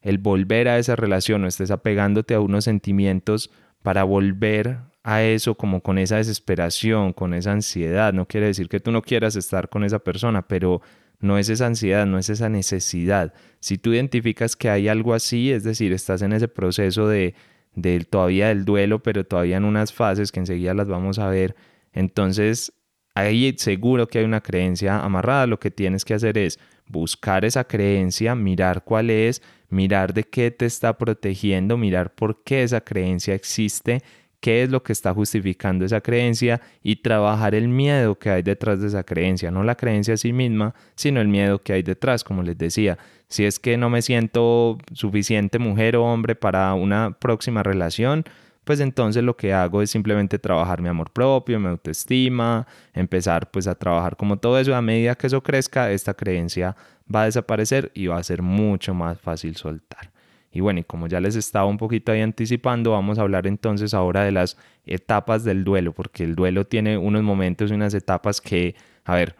[0.00, 3.50] el volver a esa relación o estés apegándote a unos sentimientos
[3.82, 8.12] para volver a eso como con esa desesperación, con esa ansiedad.
[8.12, 10.82] No quiere decir que tú no quieras estar con esa persona, pero
[11.20, 13.32] no es esa ansiedad, no es esa necesidad.
[13.60, 17.34] Si tú identificas que hay algo así, es decir, estás en ese proceso de,
[17.74, 21.56] de todavía del duelo, pero todavía en unas fases que enseguida las vamos a ver,
[21.92, 22.72] entonces
[23.14, 25.46] ahí seguro que hay una creencia amarrada.
[25.46, 30.50] Lo que tienes que hacer es buscar esa creencia, mirar cuál es, mirar de qué
[30.50, 34.02] te está protegiendo, mirar por qué esa creencia existe
[34.40, 38.80] qué es lo que está justificando esa creencia y trabajar el miedo que hay detrás
[38.80, 42.24] de esa creencia, no la creencia a sí misma, sino el miedo que hay detrás,
[42.24, 42.98] como les decía.
[43.28, 48.24] Si es que no me siento suficiente mujer o hombre para una próxima relación,
[48.64, 53.66] pues entonces lo que hago es simplemente trabajar mi amor propio, mi autoestima, empezar pues
[53.66, 54.74] a trabajar como todo eso.
[54.74, 56.76] A medida que eso crezca, esta creencia
[57.12, 60.10] va a desaparecer y va a ser mucho más fácil soltar.
[60.50, 63.92] Y bueno, y como ya les estaba un poquito ahí anticipando, vamos a hablar entonces
[63.94, 64.56] ahora de las
[64.86, 69.36] etapas del duelo, porque el duelo tiene unos momentos y unas etapas que, a ver,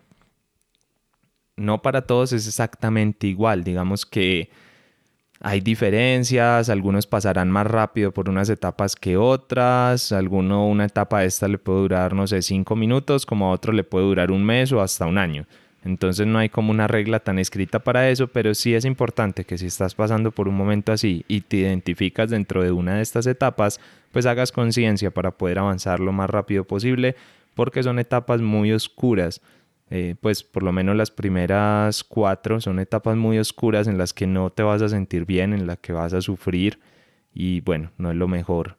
[1.57, 3.64] no para todos es exactamente igual.
[3.64, 4.51] Digamos que
[5.40, 11.47] hay diferencias, algunos pasarán más rápido por unas etapas que otras, alguno una etapa esta
[11.49, 14.73] le puede durar, no sé, cinco minutos, como a otro le puede durar un mes
[14.73, 15.47] o hasta un año.
[15.85, 19.59] Entonces no hay como una regla tan escrita para eso, pero sí es importante que
[19.59, 23.27] si estás pasando por un momento así y te identificas dentro de una de estas
[23.27, 23.81] etapas,
[24.12, 27.14] pues hagas conciencia para poder avanzar lo más rápido posible,
[27.55, 29.41] porque son etapas muy oscuras.
[29.91, 34.27] Eh, pues por lo menos las primeras cuatro son etapas muy oscuras en las que
[34.27, 36.79] no te vas a sentir bien, en las que vas a sufrir
[37.33, 38.77] y bueno, no es lo mejor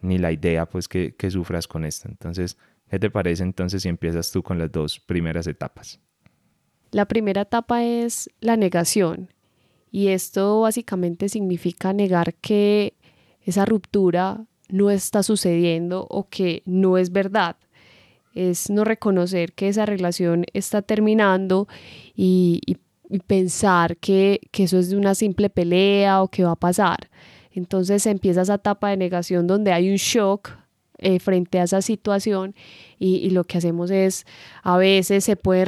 [0.00, 2.08] ni la idea pues que, que sufras con esto.
[2.08, 2.56] Entonces,
[2.88, 6.00] ¿qué te parece entonces si empiezas tú con las dos primeras etapas?
[6.90, 9.30] La primera etapa es la negación
[9.90, 12.94] y esto básicamente significa negar que
[13.42, 17.56] esa ruptura no está sucediendo o que no es verdad.
[18.34, 21.68] Es no reconocer que esa relación está terminando
[22.14, 22.60] y,
[23.28, 27.08] pensar que, que eso es una simple pelea o que va a pasar.
[27.52, 30.50] Entonces empieza esa etapa de negación donde hay un shock
[30.98, 32.54] eh, frente a esa situación
[32.98, 34.24] y, lo que hacemos es
[34.62, 35.66] a veces se puede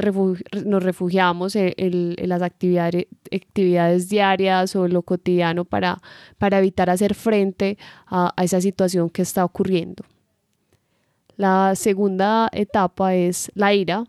[0.65, 6.01] nos refugiamos en, las actividades, actividades diarias o lo cotidiano para,
[6.37, 10.03] para evitar hacer frente a, a esa situación que está ocurriendo.
[11.37, 14.05] La segunda etapa es la ira,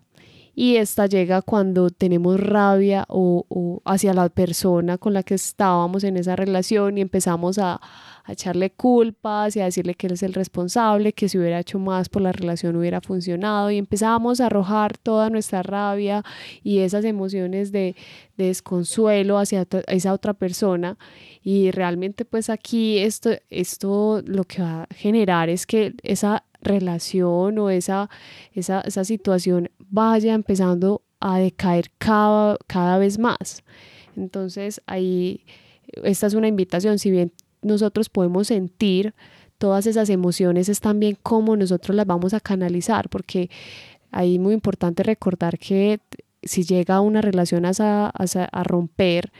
[0.60, 6.18] y esta llega cuando tenemos rabia o, hacia la persona con la que estábamos en
[6.18, 7.80] esa relación y empezamos a,
[8.28, 12.08] echarle culpas y a decirle que él es el responsable, que si hubiera hecho más
[12.08, 13.70] por la relación hubiera funcionado.
[13.70, 16.22] Y empezamos a arrojar toda nuestra rabia
[16.62, 17.96] y esas emociones de,
[18.36, 20.96] de desconsuelo hacia esa otra persona.
[21.42, 27.58] Y realmente pues aquí esto, esto lo que va a generar es que esa relación
[27.58, 28.10] o esa,
[28.52, 33.62] esa, esa situación vaya empezando a decaer cada, cada vez más.
[34.16, 35.44] Entonces ahí,
[36.02, 39.14] esta es una invitación, si bien nosotros podemos sentir
[39.58, 43.50] todas esas emociones, es también cómo nosotros las vamos a canalizar, porque
[44.10, 46.00] ahí es muy importante recordar que
[46.42, 49.32] si llega una relación a, a, a romper,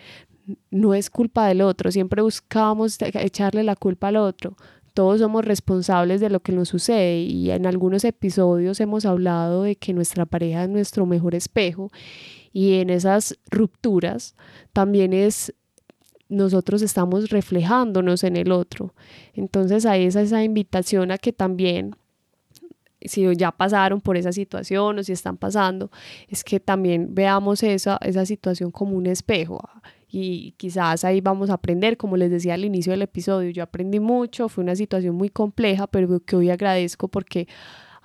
[0.71, 4.57] no es culpa del otro, siempre buscamos echarle la culpa al otro,
[4.95, 9.77] todos somos responsables de lo que nos sucede y en algunos episodios hemos hablado de
[9.77, 11.91] que nuestra pareja es nuestro mejor espejo
[12.53, 14.35] y en esas rupturas
[14.73, 15.55] también es
[16.31, 18.95] nosotros estamos reflejándonos en el otro.
[19.35, 21.97] Entonces ahí es esa invitación a que también
[23.03, 25.91] si ya pasaron por esa situación o si están pasando,
[26.29, 29.61] es que también veamos esa, esa situación como un espejo
[30.13, 34.01] y quizás ahí vamos a aprender, como les decía al inicio del episodio, yo aprendí
[34.01, 37.47] mucho, fue una situación muy compleja, pero que hoy agradezco porque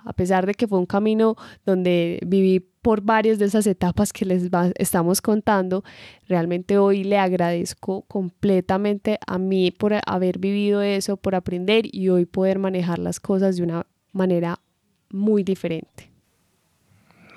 [0.06, 4.24] a pesar de que fue un camino donde viví por varias de esas etapas que
[4.24, 5.82] les estamos contando,
[6.28, 12.24] realmente hoy le agradezco completamente a mí por haber vivido eso, por aprender y hoy
[12.24, 14.60] poder manejar las cosas de una manera
[15.10, 16.10] muy diferente.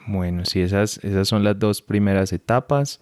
[0.05, 3.01] Bueno, sí, esas, esas son las dos primeras etapas,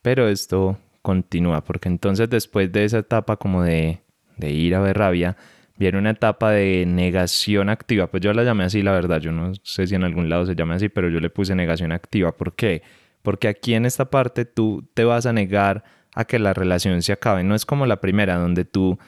[0.00, 4.00] pero esto continúa, porque entonces después de esa etapa como de,
[4.38, 5.36] de ira, de rabia,
[5.76, 8.06] viene una etapa de negación activa.
[8.08, 9.20] Pues yo la llamé así, la verdad.
[9.20, 11.92] Yo no sé si en algún lado se llama así, pero yo le puse negación
[11.92, 12.36] activa.
[12.36, 12.82] ¿Por qué?
[13.22, 15.84] Porque aquí en esta parte tú te vas a negar
[16.14, 17.44] a que la relación se acabe.
[17.44, 18.98] No es como la primera, donde tú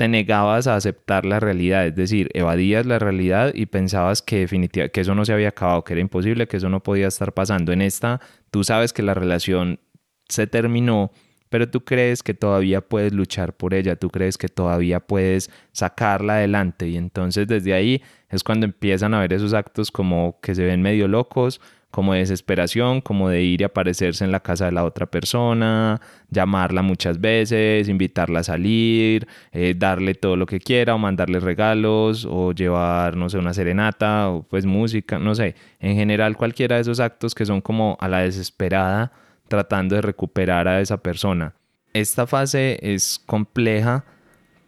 [0.00, 4.92] te negabas a aceptar la realidad, es decir, evadías la realidad y pensabas que definitivamente
[4.92, 7.70] que eso no se había acabado, que era imposible, que eso no podía estar pasando.
[7.70, 8.18] En esta,
[8.50, 9.78] tú sabes que la relación
[10.26, 11.10] se terminó,
[11.50, 16.34] pero tú crees que todavía puedes luchar por ella, tú crees que todavía puedes sacarla
[16.34, 16.88] adelante.
[16.88, 20.80] Y entonces desde ahí es cuando empiezan a ver esos actos como que se ven
[20.80, 21.60] medio locos,
[21.90, 26.00] como de desesperación, como de ir y aparecerse en la casa de la otra persona,
[26.30, 32.26] llamarla muchas veces, invitarla a salir, eh, darle todo lo que quiera o mandarle regalos
[32.30, 36.82] o llevar, no sé, una serenata o pues música, no sé, en general cualquiera de
[36.82, 39.10] esos actos que son como a la desesperada
[39.50, 41.54] tratando de recuperar a esa persona.
[41.92, 44.04] Esta fase es compleja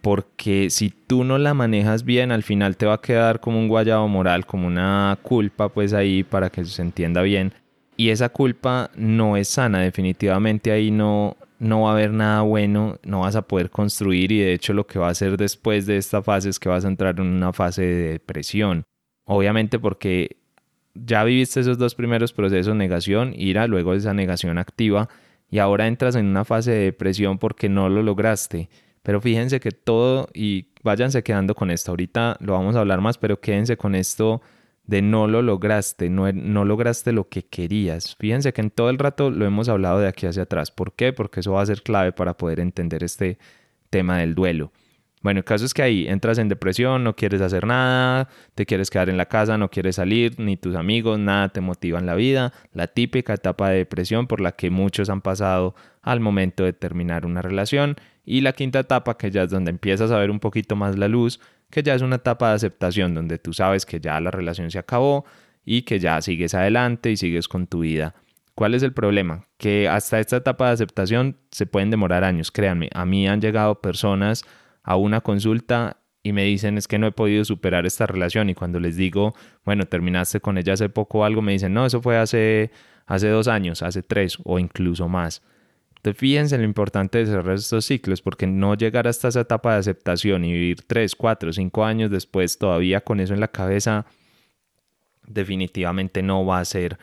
[0.03, 3.69] porque si tú no la manejas bien, al final te va a quedar como un
[3.69, 7.55] guayabo moral, como una culpa pues ahí para que se entienda bien.
[7.97, 12.99] Y esa culpa no es sana, definitivamente ahí no, no va a haber nada bueno,
[13.05, 15.97] no vas a poder construir y de hecho lo que va a hacer después de
[15.97, 18.83] esta fase es que vas a entrar en una fase de depresión.
[19.25, 20.42] Obviamente porque
[20.95, 25.09] ya viviste esos dos primeros procesos, negación, ira, luego esa negación activa
[25.51, 28.69] y ahora entras en una fase de depresión porque no lo lograste.
[29.03, 33.19] Pero fíjense que todo, y váyanse quedando con esto, ahorita lo vamos a hablar más,
[33.19, 34.41] pero quédense con esto
[34.85, 38.17] de no lo lograste, no, no lograste lo que querías.
[38.17, 40.71] Fíjense que en todo el rato lo hemos hablado de aquí hacia atrás.
[40.71, 41.13] ¿Por qué?
[41.13, 43.39] Porque eso va a ser clave para poder entender este
[43.91, 44.73] tema del duelo.
[45.23, 48.91] Bueno, el caso es que ahí entras en depresión, no quieres hacer nada, te quieres
[48.91, 52.17] quedar en la casa, no quieres salir, ni tus amigos, nada te motiva en la
[52.17, 52.53] vida.
[52.73, 57.25] La típica etapa de depresión por la que muchos han pasado al momento de terminar
[57.25, 57.97] una relación.
[58.25, 61.07] Y la quinta etapa, que ya es donde empiezas a ver un poquito más la
[61.07, 64.71] luz, que ya es una etapa de aceptación, donde tú sabes que ya la relación
[64.73, 65.25] se acabó
[65.65, 68.15] y que ya sigues adelante y sigues con tu vida.
[68.55, 69.47] ¿Cuál es el problema?
[69.57, 72.91] Que hasta esta etapa de aceptación se pueden demorar años, créanme.
[72.93, 74.45] A mí han llegado personas
[74.83, 78.55] a una consulta y me dicen es que no he podido superar esta relación y
[78.55, 82.01] cuando les digo, bueno, terminaste con ella hace poco o algo, me dicen, no, eso
[82.01, 82.71] fue hace,
[83.07, 85.43] hace dos años, hace tres o incluso más.
[85.97, 89.79] Entonces fíjense lo importante de cerrar estos ciclos porque no llegar hasta esa etapa de
[89.81, 94.07] aceptación y vivir tres, cuatro, cinco años después todavía con eso en la cabeza,
[95.27, 96.99] definitivamente no va a ser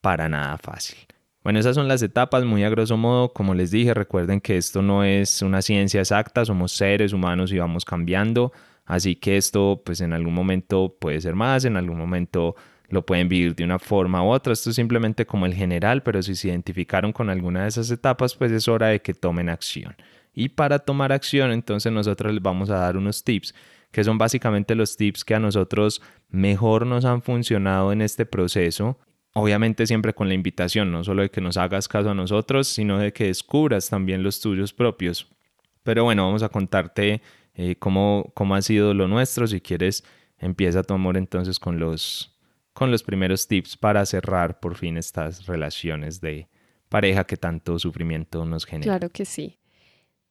[0.00, 0.98] para nada fácil.
[1.42, 3.32] Bueno, esas son las etapas muy a grosso modo.
[3.32, 7.58] Como les dije, recuerden que esto no es una ciencia exacta, somos seres humanos y
[7.58, 8.52] vamos cambiando.
[8.84, 12.54] Así que esto, pues en algún momento puede ser más, en algún momento
[12.88, 14.52] lo pueden vivir de una forma u otra.
[14.52, 18.36] Esto es simplemente como el general, pero si se identificaron con alguna de esas etapas,
[18.36, 19.96] pues es hora de que tomen acción.
[20.34, 23.54] Y para tomar acción, entonces nosotros les vamos a dar unos tips,
[23.90, 28.98] que son básicamente los tips que a nosotros mejor nos han funcionado en este proceso
[29.34, 32.98] Obviamente siempre con la invitación, no solo de que nos hagas caso a nosotros, sino
[32.98, 35.28] de que descubras también los tuyos propios.
[35.82, 37.22] Pero bueno, vamos a contarte
[37.54, 39.46] eh, cómo, cómo ha sido lo nuestro.
[39.46, 40.04] Si quieres,
[40.38, 42.36] empieza tu amor entonces con los,
[42.72, 46.48] con los primeros tips para cerrar por fin estas relaciones de
[46.88, 48.98] pareja que tanto sufrimiento nos genera.
[48.98, 49.58] Claro que sí.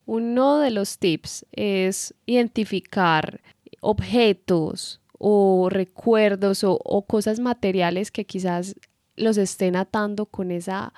[0.06, 3.42] Uno de los tips es identificar
[3.80, 8.76] objetos o recuerdos o, o, cosas materiales que quizás
[9.15, 10.93] los estén atando con esa,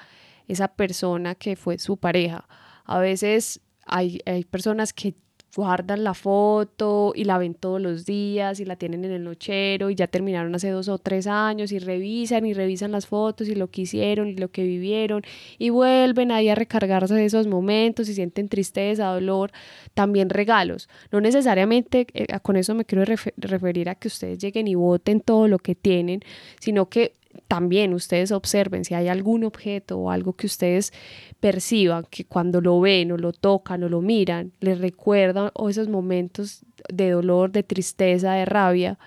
[0.48, 2.48] esa persona que fue su pareja.
[2.86, 5.16] A veces hay, hay personas que
[5.56, 9.90] guardan la foto y la ven todos los días y la tienen en el nochero
[9.90, 13.56] y ya terminaron hace dos o tres años y revisan y revisan las fotos y
[13.56, 15.22] lo que hicieron y lo que vivieron
[15.58, 19.52] y vuelven ahí a recargarse de esos momentos y sienten tristeza, dolor,
[19.94, 20.90] también regalos.
[21.12, 23.04] No necesariamente eh, con eso me quiero
[23.38, 26.22] referir a que ustedes lleguen y voten todo lo que tienen,
[26.60, 27.14] sino que
[27.48, 30.94] también ustedes observen si hay algún objeto o algo que ustedes
[31.40, 35.90] perciban que cuando lo ven o lo tocan o lo miran les recuerdan o esos
[35.90, 38.98] momentos de dolor, de tristeza, de rabia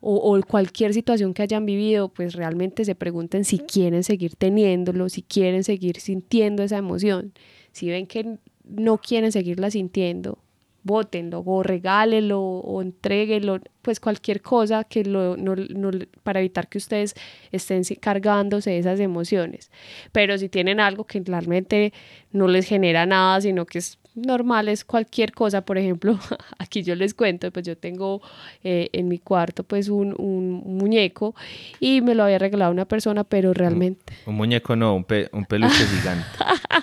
[0.00, 5.10] o, o, cualquier situación que hayan vivido, pues realmente se pregunten si quieren seguir teniéndolo,
[5.10, 7.34] si quieren seguir sintiendo esa emoción.
[7.72, 10.38] Si ven que no quieren seguirla sintiendo,
[10.82, 15.90] bótenlo o regálenlo o entréguenlo, pues cualquier cosa que lo, no, no,
[16.22, 17.14] para evitar que ustedes
[17.52, 19.70] estén cargándose esas emociones.
[20.12, 21.92] Pero si tienen algo que realmente
[22.32, 26.18] no les genera nada, sino que es normal, es cualquier cosa, por ejemplo,
[26.58, 28.20] aquí yo les cuento, pues yo tengo
[28.64, 31.34] eh, en mi cuarto pues un, un, muñeco
[31.78, 34.12] y me lo había regalado una persona, pero realmente...
[34.26, 36.26] Un, muñeco no, un, un peluche gigante.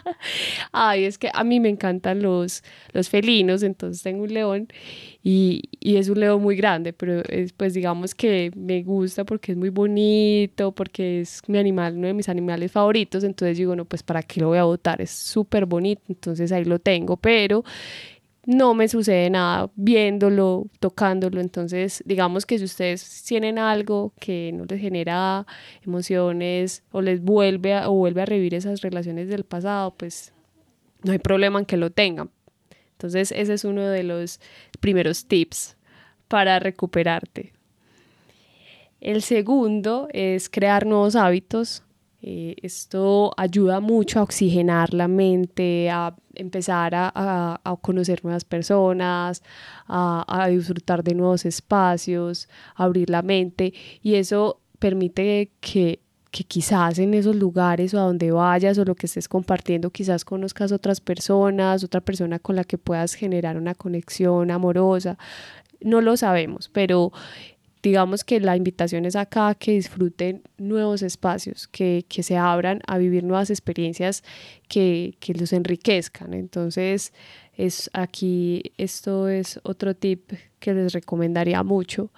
[0.71, 4.67] Ay, es que a mí me encantan los, los felinos, entonces tengo un león
[5.29, 9.51] y, y es un león muy grande, pero es, pues digamos que me gusta porque
[9.51, 13.83] es muy bonito, porque es mi animal, uno de mis animales favoritos, entonces digo, no,
[13.83, 17.65] pues para qué lo voy a botar, es súper bonito, entonces ahí lo tengo, pero
[18.45, 21.41] no me sucede nada viéndolo, tocándolo.
[21.41, 25.45] Entonces, digamos que si ustedes tienen algo que no les genera
[25.85, 30.31] emociones o les vuelve a, o vuelve a revivir esas relaciones del pasado, pues
[31.03, 32.29] no hay problema en que lo tengan.
[32.97, 34.39] Entonces ese es uno de los
[34.79, 35.77] primeros tips
[36.27, 37.53] para recuperarte.
[38.99, 41.83] El segundo es crear nuevos hábitos.
[42.23, 49.43] Eh, esto ayuda mucho a oxigenar la mente, a empezar a, conocer nuevas personas,
[49.85, 55.99] a, a, disfrutar de nuevos espacios, a abrir la mente y eso permite que,
[56.37, 60.23] que quizás en esos lugares o a donde vayas o lo que estés compartiendo quizás
[60.23, 65.17] conozcas otras personas, otra persona con la que puedas generar una conexión amorosa.
[65.81, 67.11] No lo sabemos, pero
[67.81, 73.23] digamos que la invitación es acá que disfruten nuevos espacios, que, se abran a vivir
[73.23, 74.23] nuevas experiencias
[74.67, 76.35] que, que, los enriquezcan.
[76.35, 77.13] Entonces,
[77.55, 82.11] es aquí esto es otro tip que les recomendaría mucho.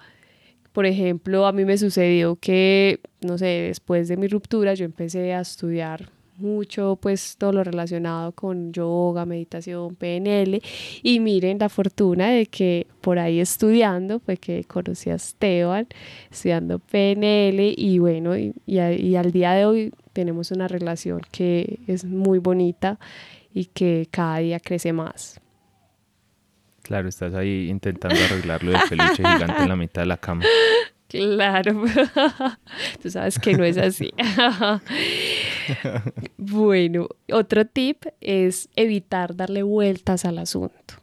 [0.72, 5.34] Por ejemplo, a mí me sucedió que, no sé, después de mi ruptura yo empecé
[5.34, 6.10] a estudiar
[6.40, 10.62] mucho pues todo lo relacionado con yoga, meditación, PNL
[11.02, 15.86] y miren la fortuna de que por ahí estudiando fue que conocí a Esteban
[16.30, 22.04] estudiando PNL y bueno y, y al día de hoy tenemos una relación que es
[22.04, 22.98] muy bonita
[23.52, 25.40] y que cada día crece más.
[26.90, 30.42] Claro, estás ahí intentando arreglarlo del peluche gigante en la mitad de la cama.
[31.06, 31.84] Claro,
[33.02, 34.12] tú sabes que no es así.
[36.38, 40.94] bueno, otro tip es evitar darle vueltas al asunto.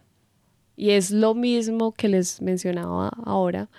[0.78, 3.70] Y es lo mismo que les mencionaba ahora,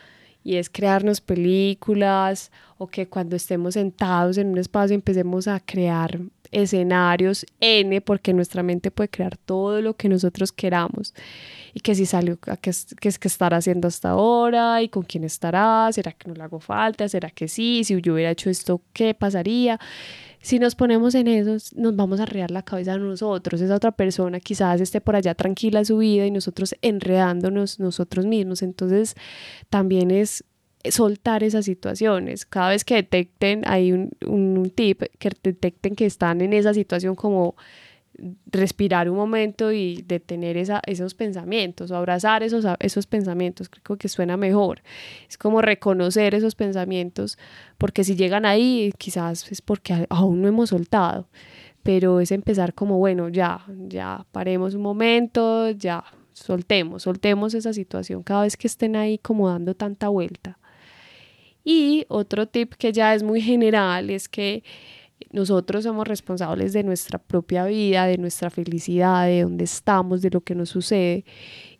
[0.44, 6.20] y es crearnos películas o que cuando estemos sentados en un espacio empecemos a crear
[6.50, 11.14] escenarios N, porque nuestra mente puede crear todo lo que nosotros queramos.
[11.74, 14.82] Y que si salió, ¿qué es, que estará haciendo hasta ahora?
[14.82, 15.88] ¿Y con quién estará?
[15.92, 17.08] ¿Será que no le hago falta?
[17.08, 17.84] ¿Será que sí?
[17.84, 19.78] Si yo hubiera hecho esto, ¿qué pasaría?
[20.40, 23.60] Si nos ponemos en eso, nos vamos a arrear la cabeza a nosotros.
[23.60, 28.62] Esa otra persona quizás esté por allá tranquila su vida y nosotros enredándonos nosotros mismos.
[28.62, 29.14] Entonces,
[29.68, 30.44] también es
[30.90, 32.46] soltar esas situaciones.
[32.46, 37.14] Cada vez que detecten, hay un, un, tip, que detecten que están en esa situación
[37.14, 37.56] como
[38.50, 44.08] respirar un momento y detener esa, esos pensamientos o abrazar esos, esos pensamientos, creo que
[44.08, 44.82] suena mejor.
[45.28, 47.38] Es como reconocer esos pensamientos,
[47.78, 51.28] porque si llegan ahí, quizás es porque aún no hemos soltado,
[51.82, 58.22] pero es empezar como, bueno, ya, ya paremos un momento, ya soltemos, soltemos esa situación
[58.22, 60.58] cada vez que estén ahí como dando tanta vuelta.
[61.70, 64.64] Y otro tip que ya es muy general es que
[65.32, 70.40] nosotros somos responsables de nuestra propia vida, de nuestra felicidad, de dónde estamos, de lo
[70.40, 71.26] que nos sucede.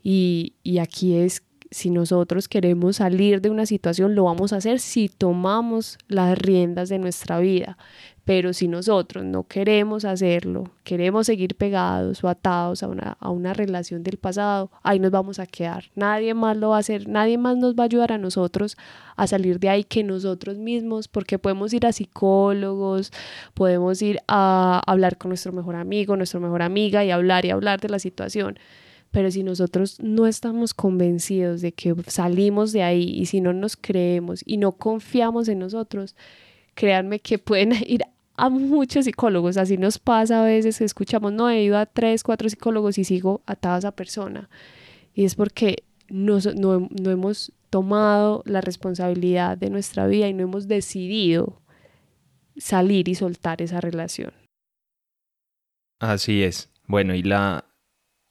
[0.03, 4.79] Y, y aquí es si nosotros queremos salir de una situación, lo vamos a hacer
[4.79, 7.75] si tomamos las riendas de nuestra vida.
[8.29, 13.55] Pero si nosotros no queremos hacerlo, queremos seguir pegados o atados a una, a una
[13.55, 15.85] relación del pasado, ahí nos vamos a quedar.
[15.95, 18.77] Nadie más lo va a hacer, nadie más nos va a ayudar a nosotros
[19.15, 23.11] a salir de ahí que nosotros mismos, porque podemos ir a psicólogos,
[23.55, 27.81] podemos ir a hablar con nuestro mejor amigo, nuestra mejor amiga y hablar y hablar
[27.81, 28.59] de la situación
[29.09, 33.75] pero si nosotros no estamos convencidos de que salimos de ahí y si no nos
[33.75, 36.15] creemos y no confiamos en nosotros,
[36.79, 38.03] créanme que pueden ir
[38.39, 39.57] a muchos psicólogos.
[39.57, 43.41] Así nos pasa a veces, escuchamos, no, he ido a tres, cuatro psicólogos y sigo
[43.45, 44.49] atada a esa persona.
[45.13, 50.43] Y es porque no, no, no hemos tomado la responsabilidad de nuestra vida y no
[50.43, 51.61] hemos decidido
[52.57, 54.33] salir y soltar esa relación.
[55.99, 56.69] Así es.
[56.87, 57.65] Bueno, y la,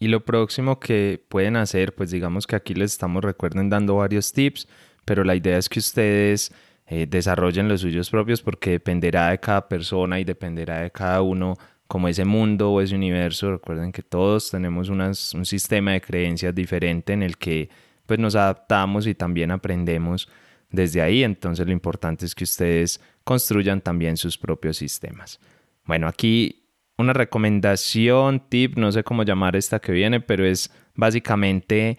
[0.00, 4.32] y lo próximo que pueden hacer, pues digamos que aquí les estamos, recuerden, dando varios
[4.32, 4.66] tips,
[5.04, 6.52] pero la idea es que ustedes
[6.89, 11.57] eh, desarrollen los suyos propios porque dependerá de cada persona y dependerá de cada uno
[11.86, 13.53] como ese mundo o ese universo.
[13.53, 17.68] Recuerden que todos tenemos un sistema de creencias diferente en el que
[18.07, 20.28] pues nos adaptamos y también aprendemos
[20.70, 21.24] desde ahí.
[21.24, 25.41] Entonces lo importante es que ustedes construyan también sus propios sistemas.
[25.84, 26.64] Bueno, aquí
[26.97, 31.99] una recomendación, tip, no sé cómo llamar esta que viene, pero es básicamente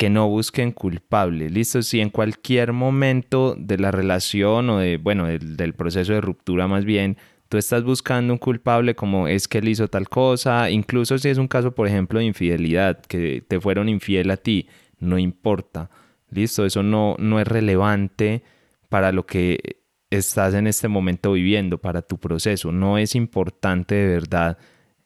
[0.00, 1.50] que no busquen culpable.
[1.50, 6.22] Listo, si en cualquier momento de la relación o de, bueno, del, del, proceso de
[6.22, 7.18] ruptura más bien,
[7.50, 11.36] tú estás buscando un culpable como es que él hizo tal cosa, incluso si es
[11.36, 14.70] un caso, por ejemplo, de infidelidad, que te fueron infiel a ti,
[15.00, 15.90] no importa.
[16.30, 18.42] Listo, eso no, no es relevante
[18.88, 22.72] para lo que estás en este momento viviendo, para tu proceso.
[22.72, 24.56] No es importante de verdad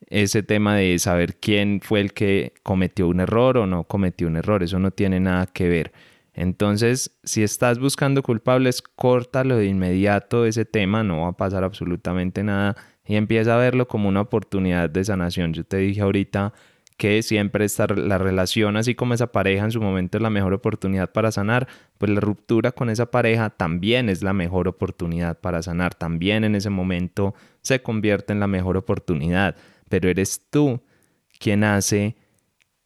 [0.08, 4.36] ese tema de saber quién fue el que cometió un error o no cometió un
[4.36, 4.62] error.
[4.62, 5.92] Eso no tiene nada que ver.
[6.34, 12.42] Entonces, si estás buscando culpables, córtalo de inmediato ese tema, no va a pasar absolutamente
[12.42, 12.76] nada.
[13.06, 15.52] y empieza a verlo como una oportunidad de sanación.
[15.52, 16.54] Yo te dije ahorita
[16.96, 20.52] que siempre está la relación, así como esa pareja en su momento es la mejor
[20.54, 21.66] oportunidad para sanar,
[21.98, 26.54] pues la ruptura con esa pareja también es la mejor oportunidad para sanar, también en
[26.54, 29.56] ese momento se convierte en la mejor oportunidad,
[29.88, 30.80] pero eres tú
[31.38, 32.16] quien hace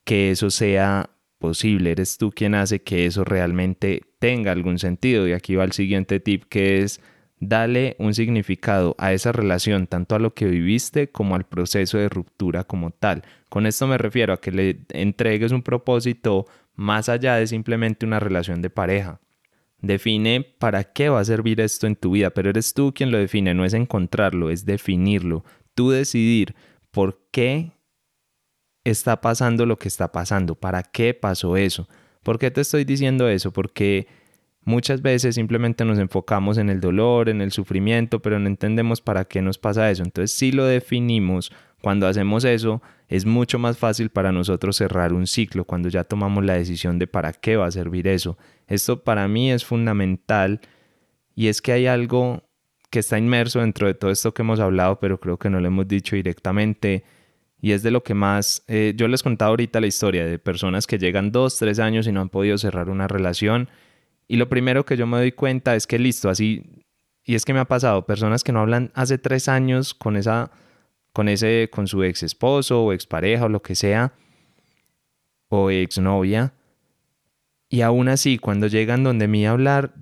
[0.05, 5.29] que eso sea posible, eres tú quien hace que eso realmente tenga algún sentido.
[5.29, 7.01] Y aquí va el siguiente tip que es
[7.41, 12.09] Dale un significado a esa relación, tanto a lo que viviste como al proceso de
[12.09, 13.23] ruptura como tal.
[13.49, 18.19] Con esto me refiero a que le entregues un propósito más allá de simplemente una
[18.19, 19.21] relación de pareja.
[19.81, 23.19] Define para qué va a servir esto en tu vida, pero eres tú quien lo
[23.19, 25.45] define, no es encontrarlo, es definirlo.
[25.75, 26.57] Tú decidir
[26.91, 27.73] por qué
[28.85, 31.89] está pasando lo que está pasando, para qué pasó eso.
[32.23, 33.53] ¿Por qué te estoy diciendo eso?
[33.53, 34.07] Porque
[34.69, 39.25] Muchas veces simplemente nos enfocamos en el dolor, en el sufrimiento, pero no entendemos para
[39.25, 40.03] qué nos pasa eso.
[40.03, 45.27] Entonces, si lo definimos, cuando hacemos eso, es mucho más fácil para nosotros cerrar un
[45.27, 48.37] ciclo, cuando ya tomamos la decisión de para qué va a servir eso.
[48.67, 50.61] Esto para mí es fundamental
[51.35, 52.43] y es que hay algo
[52.91, 55.67] que está inmerso dentro de todo esto que hemos hablado, pero creo que no lo
[55.67, 57.05] hemos dicho directamente.
[57.61, 60.87] Y es de lo que más, eh, yo les contaba ahorita la historia de personas
[60.87, 63.69] que llegan dos, tres años y no han podido cerrar una relación
[64.29, 66.85] y lo primero que yo me doy cuenta es que listo, así,
[67.25, 70.51] y es que me ha pasado, personas que no hablan hace tres años con esa,
[71.15, 74.13] con ese, con su ex esposo o expareja o lo que sea,
[75.49, 76.53] o exnovia,
[77.71, 79.95] y aún así, cuando llegan donde mí a hablar,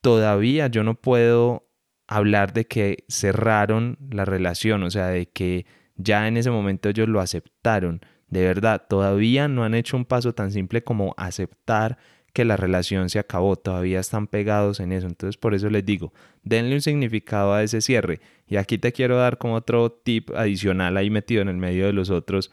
[0.00, 1.69] todavía yo no puedo
[2.10, 7.08] hablar de que cerraron la relación, o sea, de que ya en ese momento ellos
[7.08, 8.00] lo aceptaron.
[8.28, 11.98] De verdad, todavía no han hecho un paso tan simple como aceptar
[12.32, 15.06] que la relación se acabó, todavía están pegados en eso.
[15.06, 18.20] Entonces por eso les digo, denle un significado a ese cierre.
[18.48, 21.92] Y aquí te quiero dar como otro tip adicional ahí metido en el medio de
[21.92, 22.50] los otros.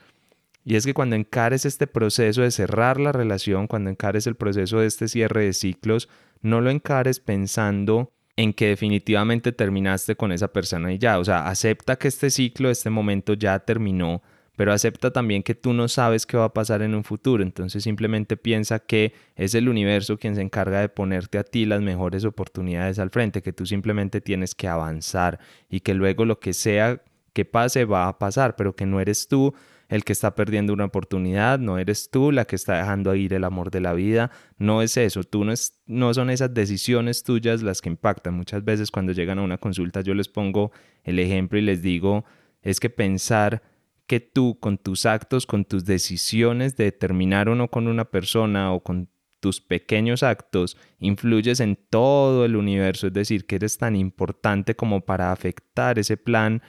[0.64, 4.80] Y es que cuando encares este proceso de cerrar la relación, cuando encares el proceso
[4.80, 6.10] de este cierre de ciclos,
[6.41, 11.20] no lo encares pensando en que definitivamente terminaste con esa persona y ya.
[11.20, 14.22] O sea, acepta que este ciclo, este momento ya terminó
[14.58, 17.84] pero acepta también que tú no sabes qué va a pasar en un futuro, entonces
[17.84, 22.26] simplemente piensa que es el universo quien se encarga de ponerte a ti las mejores
[22.26, 27.04] oportunidades al frente, que tú simplemente tienes que avanzar y que luego lo que sea
[27.34, 29.54] que pase va a pasar, pero que no eres tú
[29.90, 33.44] el que está perdiendo una oportunidad, no eres tú la que está dejando ir el
[33.44, 37.62] amor de la vida, no es eso, tú no, es, no son esas decisiones tuyas
[37.62, 38.34] las que impactan.
[38.34, 40.72] Muchas veces cuando llegan a una consulta yo les pongo
[41.04, 42.26] el ejemplo y les digo,
[42.62, 43.62] es que pensar
[44.08, 48.74] que tú con tus actos, con tus decisiones de terminar o no con una persona
[48.74, 49.10] o con
[49.40, 55.02] tus pequeños actos, influyes en todo el universo, es decir, que eres tan importante como
[55.02, 56.62] para afectar ese plan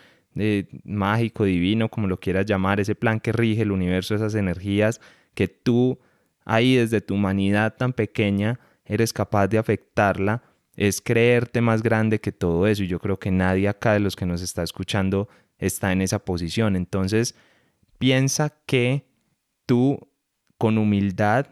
[0.85, 5.01] mágico, divino, como lo quieras llamar, ese plan que rige el universo, esas energías
[5.35, 5.99] que tú
[6.45, 10.43] ahí desde tu humanidad tan pequeña eres capaz de afectarla,
[10.77, 12.83] es creerte más grande que todo eso.
[12.83, 16.21] Y yo creo que nadie acá de los que nos está escuchando está en esa
[16.21, 16.77] posición.
[16.77, 17.35] Entonces,
[17.99, 19.05] piensa que
[19.67, 20.09] tú
[20.57, 21.47] con humildad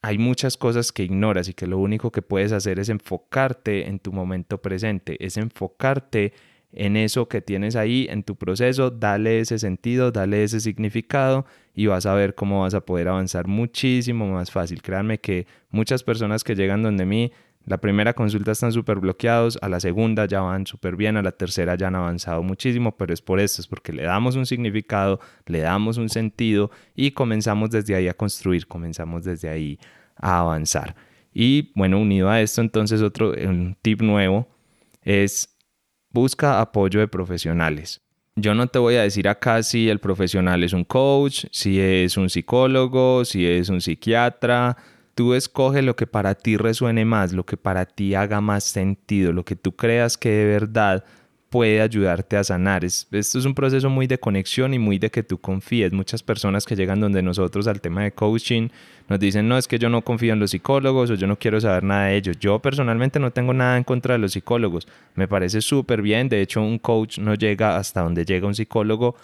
[0.00, 4.00] hay muchas cosas que ignoras y que lo único que puedes hacer es enfocarte en
[4.00, 6.32] tu momento presente, es enfocarte en
[6.72, 12.06] eso que tienes ahí, en tu proceso, dale ese sentido, dale ese significado y vas
[12.06, 14.82] a ver cómo vas a poder avanzar muchísimo más fácil.
[14.82, 17.32] Créanme que muchas personas que llegan donde mí
[17.64, 21.30] la primera consulta están súper bloqueados, a la segunda ya van súper bien, a la
[21.30, 25.20] tercera ya han avanzado muchísimo, pero es por esto, es porque le damos un significado,
[25.46, 29.78] le damos un sentido y comenzamos desde ahí a construir, comenzamos desde ahí
[30.16, 30.96] a avanzar.
[31.32, 34.48] Y bueno, unido a esto, entonces otro un tip nuevo
[35.02, 35.51] es
[36.12, 38.00] busca apoyo de profesionales.
[38.36, 42.16] Yo no te voy a decir acá si el profesional es un coach, si es
[42.16, 44.76] un psicólogo, si es un psiquiatra,
[45.14, 49.32] Tú escoge lo que para ti resuene más, lo que para ti haga más sentido,
[49.32, 51.04] lo que tú creas que de verdad
[51.52, 52.82] puede ayudarte a sanar.
[52.82, 55.92] esto es un proceso muy de conexión y muy de que tú confíes.
[55.92, 58.70] Muchas personas que llegan donde nosotros al tema de coaching
[59.10, 61.60] nos dicen, no, es que yo no confío en los psicólogos o yo no quiero
[61.60, 62.38] saber nada de ellos.
[62.40, 64.88] Yo personalmente no tengo nada en contra de los psicólogos.
[65.14, 66.30] Me parece súper bien.
[66.30, 69.14] De hecho, un coach no llega hasta donde llega un psicólogo.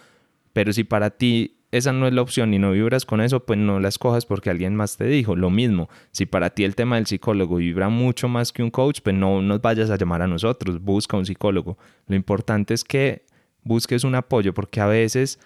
[0.52, 3.58] Pero si para ti esa no es la opción y no vibras con eso, pues
[3.58, 5.36] no la escojas porque alguien más te dijo.
[5.36, 9.00] Lo mismo, si para ti el tema del psicólogo vibra mucho más que un coach,
[9.02, 11.76] pues no nos vayas a llamar a nosotros, busca un psicólogo.
[12.06, 13.26] Lo importante es que
[13.62, 15.38] busques un apoyo porque a veces,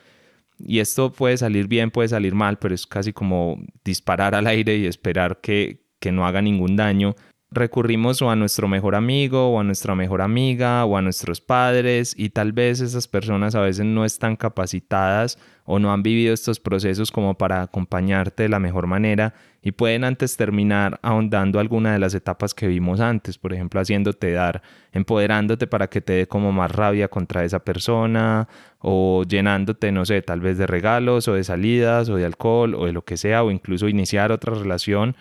[0.59, 4.77] y esto puede salir bien, puede salir mal, pero es casi como disparar al aire
[4.77, 7.17] y esperar que, que no haga ningún daño.
[7.53, 12.15] Recurrimos o a nuestro mejor amigo o a nuestra mejor amiga o a nuestros padres
[12.17, 16.59] y tal vez esas personas a veces no están capacitadas o no han vivido estos
[16.59, 22.01] procesos como para acompañarte de la mejor manera y pueden antes terminar ahondando alguna de
[22.01, 24.61] las etapas que vimos antes, por ejemplo, haciéndote dar,
[24.93, 28.49] empoderándote para que te dé como más rabia contra esa persona
[28.81, 32.87] o llenándote, no sé, tal vez de regalos o de salidas o de alcohol o
[32.87, 35.15] de lo que sea o incluso iniciar otra relación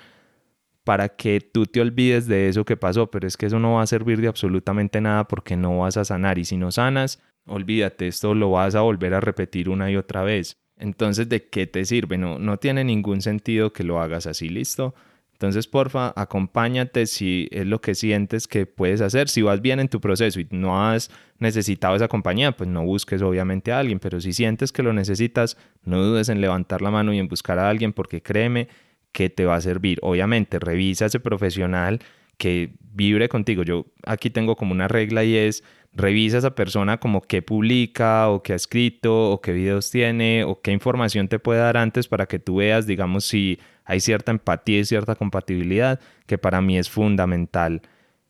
[0.84, 3.84] para que tú te olvides de eso que pasó, pero es que eso no va
[3.84, 8.07] a servir de absolutamente nada porque no vas a sanar y si no sanas, olvídate,
[8.07, 10.57] esto lo vas a volver a repetir una y otra vez.
[10.77, 12.17] Entonces, ¿de qué te sirve?
[12.17, 14.95] No, no tiene ningún sentido que lo hagas así, ¿listo?
[15.34, 19.27] Entonces, porfa, acompáñate si es lo que sientes que puedes hacer.
[19.27, 21.09] Si vas bien en tu proceso y no has
[21.39, 25.57] necesitado esa compañía, pues no busques obviamente a alguien, pero si sientes que lo necesitas,
[25.84, 28.67] no dudes en levantar la mano y en buscar a alguien porque créeme
[29.12, 29.99] que te va a servir.
[30.01, 31.99] Obviamente, revisa ese profesional
[32.38, 33.64] que vibre contigo.
[33.64, 38.30] Yo aquí tengo como una regla y es revisa a esa persona como qué publica
[38.30, 42.07] o qué ha escrito o qué videos tiene o qué información te puede dar antes
[42.07, 46.78] para que tú veas, digamos, si hay cierta empatía y cierta compatibilidad, que para mí
[46.78, 47.82] es fundamental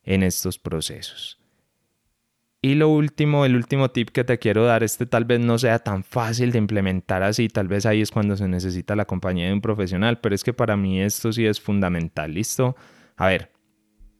[0.03, 1.40] en estos procesos.
[2.63, 5.79] Y lo último, el último tip que te quiero dar, este tal vez no sea
[5.79, 9.53] tan fácil de implementar así, tal vez ahí es cuando se necesita la compañía de
[9.53, 12.75] un profesional, pero es que para mí esto sí es fundamental, ¿listo?
[13.17, 13.51] A ver,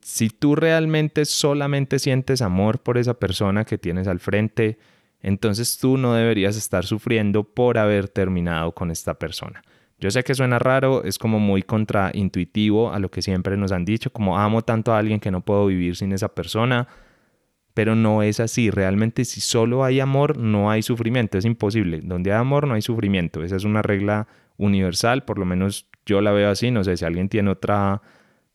[0.01, 4.79] si tú realmente solamente sientes amor por esa persona que tienes al frente,
[5.21, 9.61] entonces tú no deberías estar sufriendo por haber terminado con esta persona.
[9.99, 13.85] Yo sé que suena raro, es como muy contraintuitivo a lo que siempre nos han
[13.85, 16.87] dicho, como amo tanto a alguien que no puedo vivir sin esa persona,
[17.74, 18.69] pero no es así.
[18.69, 22.01] Realmente si solo hay amor, no hay sufrimiento, es imposible.
[22.03, 23.43] Donde hay amor, no hay sufrimiento.
[23.43, 27.05] Esa es una regla universal, por lo menos yo la veo así, no sé si
[27.05, 28.01] alguien tiene otra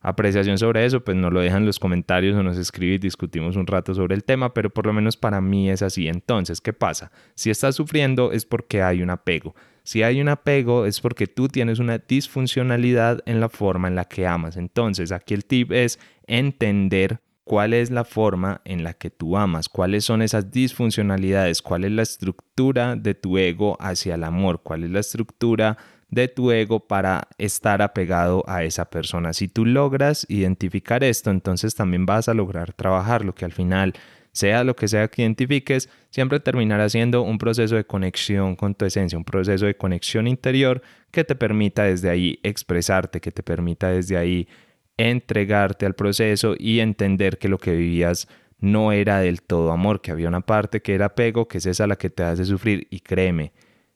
[0.01, 3.57] apreciación sobre eso, pues nos lo dejan en los comentarios o nos escribe y discutimos
[3.57, 6.07] un rato sobre el tema, pero por lo menos para mí es así.
[6.07, 7.11] Entonces, ¿qué pasa?
[7.35, 9.57] Si estás sufriendo es porque hay un apego.
[9.83, 14.05] Si hay un apego es porque tú tienes una disfuncionalidad en la forma en la
[14.05, 14.57] que amas.
[14.57, 19.69] Entonces, aquí el tip es entender cuál es la forma en la que tú amas,
[19.69, 24.83] cuáles son esas disfuncionalidades, cuál es la estructura de tu ego hacia el amor, cuál
[24.83, 25.79] es la estructura
[26.11, 29.33] de tu ego para estar apegado a esa persona.
[29.33, 33.95] Si tú logras identificar esto, entonces también vas a lograr trabajar lo que al final
[34.33, 38.85] sea lo que sea que identifiques, siempre terminará siendo un proceso de conexión con tu
[38.85, 40.83] esencia, un proceso de conexión interior
[41.13, 44.49] que te permita desde ahí expresarte, que te permita desde ahí
[44.97, 48.29] entregarte al proceso y entender que lo que vivías
[48.59, 51.87] no era del todo amor, que había una parte que era apego, que es esa
[51.87, 53.53] la que te hace sufrir y créeme,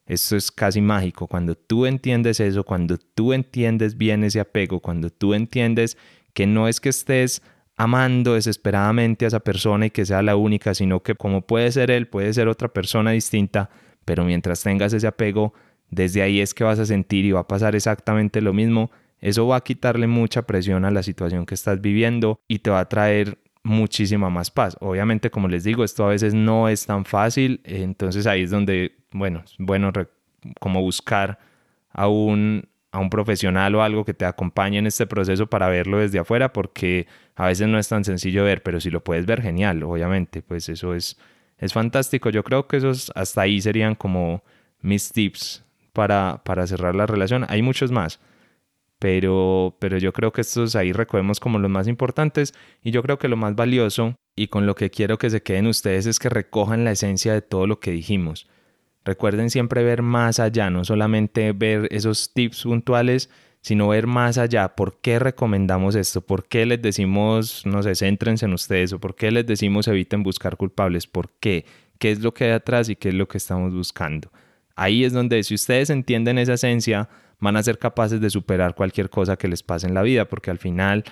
[0.07, 1.29] eso es casi mágico.
[1.29, 5.97] Cuando tú entiendes eso, cuando tú entiendes bien ese apego, cuando tú entiendes
[6.35, 7.43] que no es que estés
[7.77, 11.91] amando desesperadamente a esa persona y que sea la única, sino que como puede ser
[11.91, 13.71] él, puede ser otra persona distinta,
[14.05, 15.55] pero mientras tengas ese apego,
[15.91, 18.91] desde ahí es que vas a sentir y va a pasar exactamente lo mismo.
[19.21, 22.81] Eso va a quitarle mucha presión a la situación que estás viviendo y te va
[22.81, 24.77] a traer muchísima más paz.
[24.81, 29.01] Obviamente, como les digo, esto a veces no es tan fácil, entonces ahí es donde
[29.13, 29.93] bueno, es bueno
[30.61, 31.39] como buscar
[31.91, 35.99] a un, a un profesional o algo que te acompañe en este proceso para verlo
[35.99, 37.07] desde afuera, porque
[37.37, 40.69] a veces no es tan sencillo ver, pero si lo puedes ver, genial, obviamente, pues
[40.69, 41.19] eso es,
[41.59, 42.31] es fantástico.
[42.31, 44.43] Yo creo que esos hasta ahí serían como
[44.81, 47.45] mis tips para, para cerrar la relación.
[47.49, 48.21] Hay muchos más,
[49.01, 53.19] pero, pero yo creo que estos ahí recogemos como los más importantes y yo creo
[53.19, 56.29] que lo más valioso y con lo que quiero que se queden ustedes es que
[56.29, 58.47] recojan la esencia de todo lo que dijimos
[59.05, 63.31] Recuerden siempre ver más allá, no solamente ver esos tips puntuales,
[63.63, 64.75] sino ver más allá.
[64.77, 66.21] ¿Por qué recomendamos esto?
[66.21, 68.93] ¿Por qué les decimos, no sé, céntrense en ustedes?
[68.93, 71.07] ¿O por qué les decimos eviten buscar culpables?
[71.07, 71.65] ¿Por qué?
[71.99, 74.31] ¿Qué es lo que hay atrás y qué es lo que estamos buscando?
[74.77, 77.09] Ahí es donde si ustedes entienden esa esencia,
[77.41, 80.51] van a ser capaces de superar cualquier cosa que les pase en la vida, porque
[80.51, 81.05] al final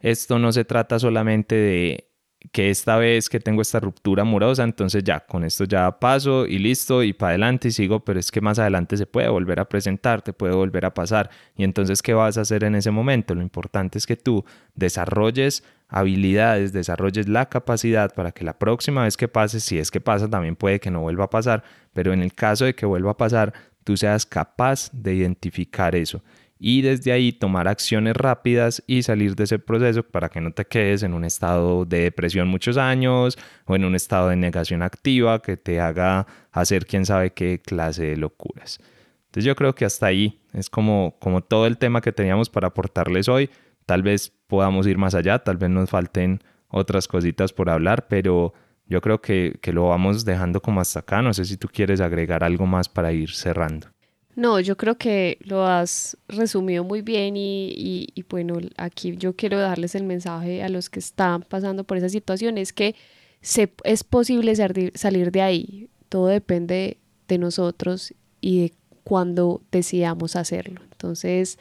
[0.00, 2.10] esto no se trata solamente de
[2.52, 6.58] que esta vez que tengo esta ruptura amorosa, entonces ya, con esto ya paso y
[6.58, 9.68] listo y para adelante y sigo, pero es que más adelante se puede volver a
[9.68, 11.30] presentar, te puede volver a pasar.
[11.56, 13.34] Y entonces, ¿qué vas a hacer en ese momento?
[13.34, 19.16] Lo importante es que tú desarrolles habilidades, desarrolles la capacidad para que la próxima vez
[19.16, 21.62] que pase, si es que pasa, también puede que no vuelva a pasar,
[21.92, 23.52] pero en el caso de que vuelva a pasar,
[23.86, 26.20] tú seas capaz de identificar eso
[26.58, 30.64] y desde ahí tomar acciones rápidas y salir de ese proceso para que no te
[30.64, 35.40] quedes en un estado de depresión muchos años o en un estado de negación activa
[35.40, 38.80] que te haga hacer quién sabe qué clase de locuras.
[39.26, 42.68] Entonces yo creo que hasta ahí es como, como todo el tema que teníamos para
[42.68, 43.50] aportarles hoy.
[43.84, 48.52] Tal vez podamos ir más allá, tal vez nos falten otras cositas por hablar, pero
[48.88, 51.22] yo creo que, que lo vamos dejando como hasta acá.
[51.22, 53.88] No sé si tú quieres agregar algo más para ir cerrando.
[54.36, 57.72] No, yo creo que lo has resumido muy bien y,
[58.14, 62.10] y, bueno, aquí yo quiero darles el mensaje a los que están pasando por esa
[62.10, 62.94] situación, es que
[63.40, 64.54] se, es posible
[64.94, 68.12] salir de ahí, todo depende de nosotros
[68.42, 68.72] y de
[69.04, 70.82] cuando decidamos hacerlo.
[70.92, 71.58] Entonces,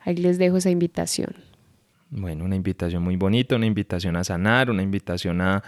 [0.00, 1.34] ahí les dejo esa invitación.
[2.10, 5.62] Bueno, una invitación muy bonita, una invitación a sanar, una invitación a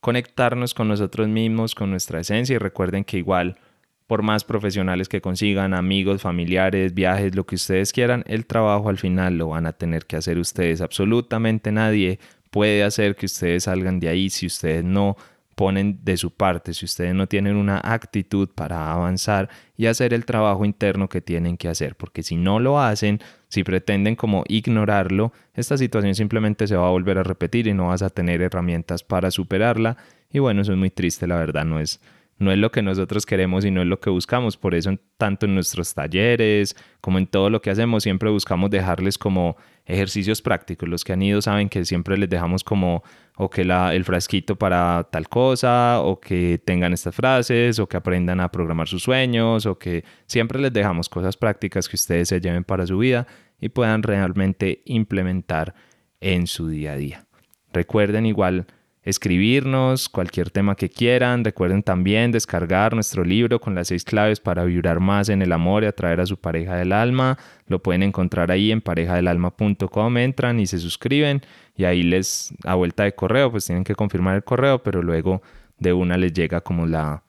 [0.00, 3.58] conectarnos con nosotros mismos, con nuestra esencia y recuerden que igual
[4.06, 8.98] por más profesionales que consigan, amigos, familiares, viajes, lo que ustedes quieran, el trabajo al
[8.98, 10.80] final lo van a tener que hacer ustedes.
[10.80, 12.18] Absolutamente nadie
[12.50, 15.16] puede hacer que ustedes salgan de ahí si ustedes no
[15.60, 20.24] ponen de su parte, si ustedes no tienen una actitud para avanzar y hacer el
[20.24, 25.34] trabajo interno que tienen que hacer, porque si no lo hacen, si pretenden como ignorarlo,
[25.52, 29.02] esta situación simplemente se va a volver a repetir y no vas a tener herramientas
[29.02, 29.98] para superarla.
[30.32, 32.00] Y bueno, eso es muy triste, la verdad no es
[32.40, 34.56] no es lo que nosotros queremos y no es lo que buscamos.
[34.56, 39.18] Por eso, tanto en nuestros talleres como en todo lo que hacemos, siempre buscamos dejarles
[39.18, 40.88] como ejercicios prácticos.
[40.88, 43.04] Los que han ido saben que siempre les dejamos como
[43.36, 47.98] o que la, el frasquito para tal cosa, o que tengan estas frases, o que
[47.98, 52.40] aprendan a programar sus sueños, o que siempre les dejamos cosas prácticas que ustedes se
[52.40, 53.26] lleven para su vida
[53.60, 55.74] y puedan realmente implementar
[56.20, 57.26] en su día a día.
[57.70, 58.66] Recuerden igual
[59.02, 61.44] escribirnos cualquier tema que quieran.
[61.44, 65.84] Recuerden también descargar nuestro libro con las seis claves para vibrar más en el amor
[65.84, 67.38] y atraer a su pareja del alma.
[67.66, 70.16] Lo pueden encontrar ahí en parejadelalma.com.
[70.18, 71.42] Entran y se suscriben
[71.76, 75.42] y ahí les, a vuelta de correo, pues tienen que confirmar el correo, pero luego
[75.78, 77.22] de una les llega como la,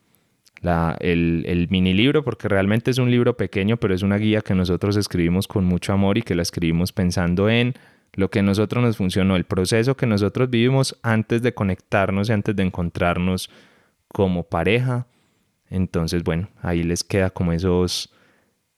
[0.61, 4.41] la, el, el, mini libro, porque realmente es un libro pequeño, pero es una guía
[4.41, 7.75] que nosotros escribimos con mucho amor y que la escribimos pensando en
[8.13, 12.33] lo que a nosotros nos funcionó, el proceso que nosotros vivimos antes de conectarnos y
[12.33, 13.49] antes de encontrarnos
[14.07, 15.07] como pareja.
[15.69, 18.13] Entonces, bueno, ahí les queda como esos,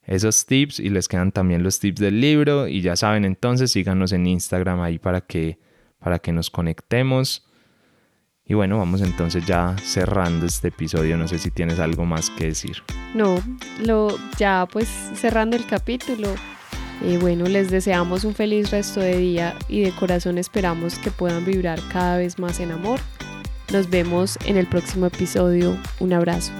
[0.03, 4.11] esos tips y les quedan también los tips del libro y ya saben, entonces síganos
[4.11, 5.57] en Instagram ahí para que,
[5.97, 7.47] para que nos conectemos.
[8.45, 11.17] Y bueno, vamos entonces ya cerrando este episodio.
[11.17, 12.83] No sé si tienes algo más que decir.
[13.15, 13.37] No,
[13.83, 16.27] lo ya pues cerrando el capítulo
[17.17, 21.79] bueno, les deseamos un feliz resto de día y de corazón esperamos que puedan vibrar
[21.91, 22.99] cada vez más en amor.
[23.71, 25.77] Nos vemos en el próximo episodio.
[25.99, 26.53] Un abrazo.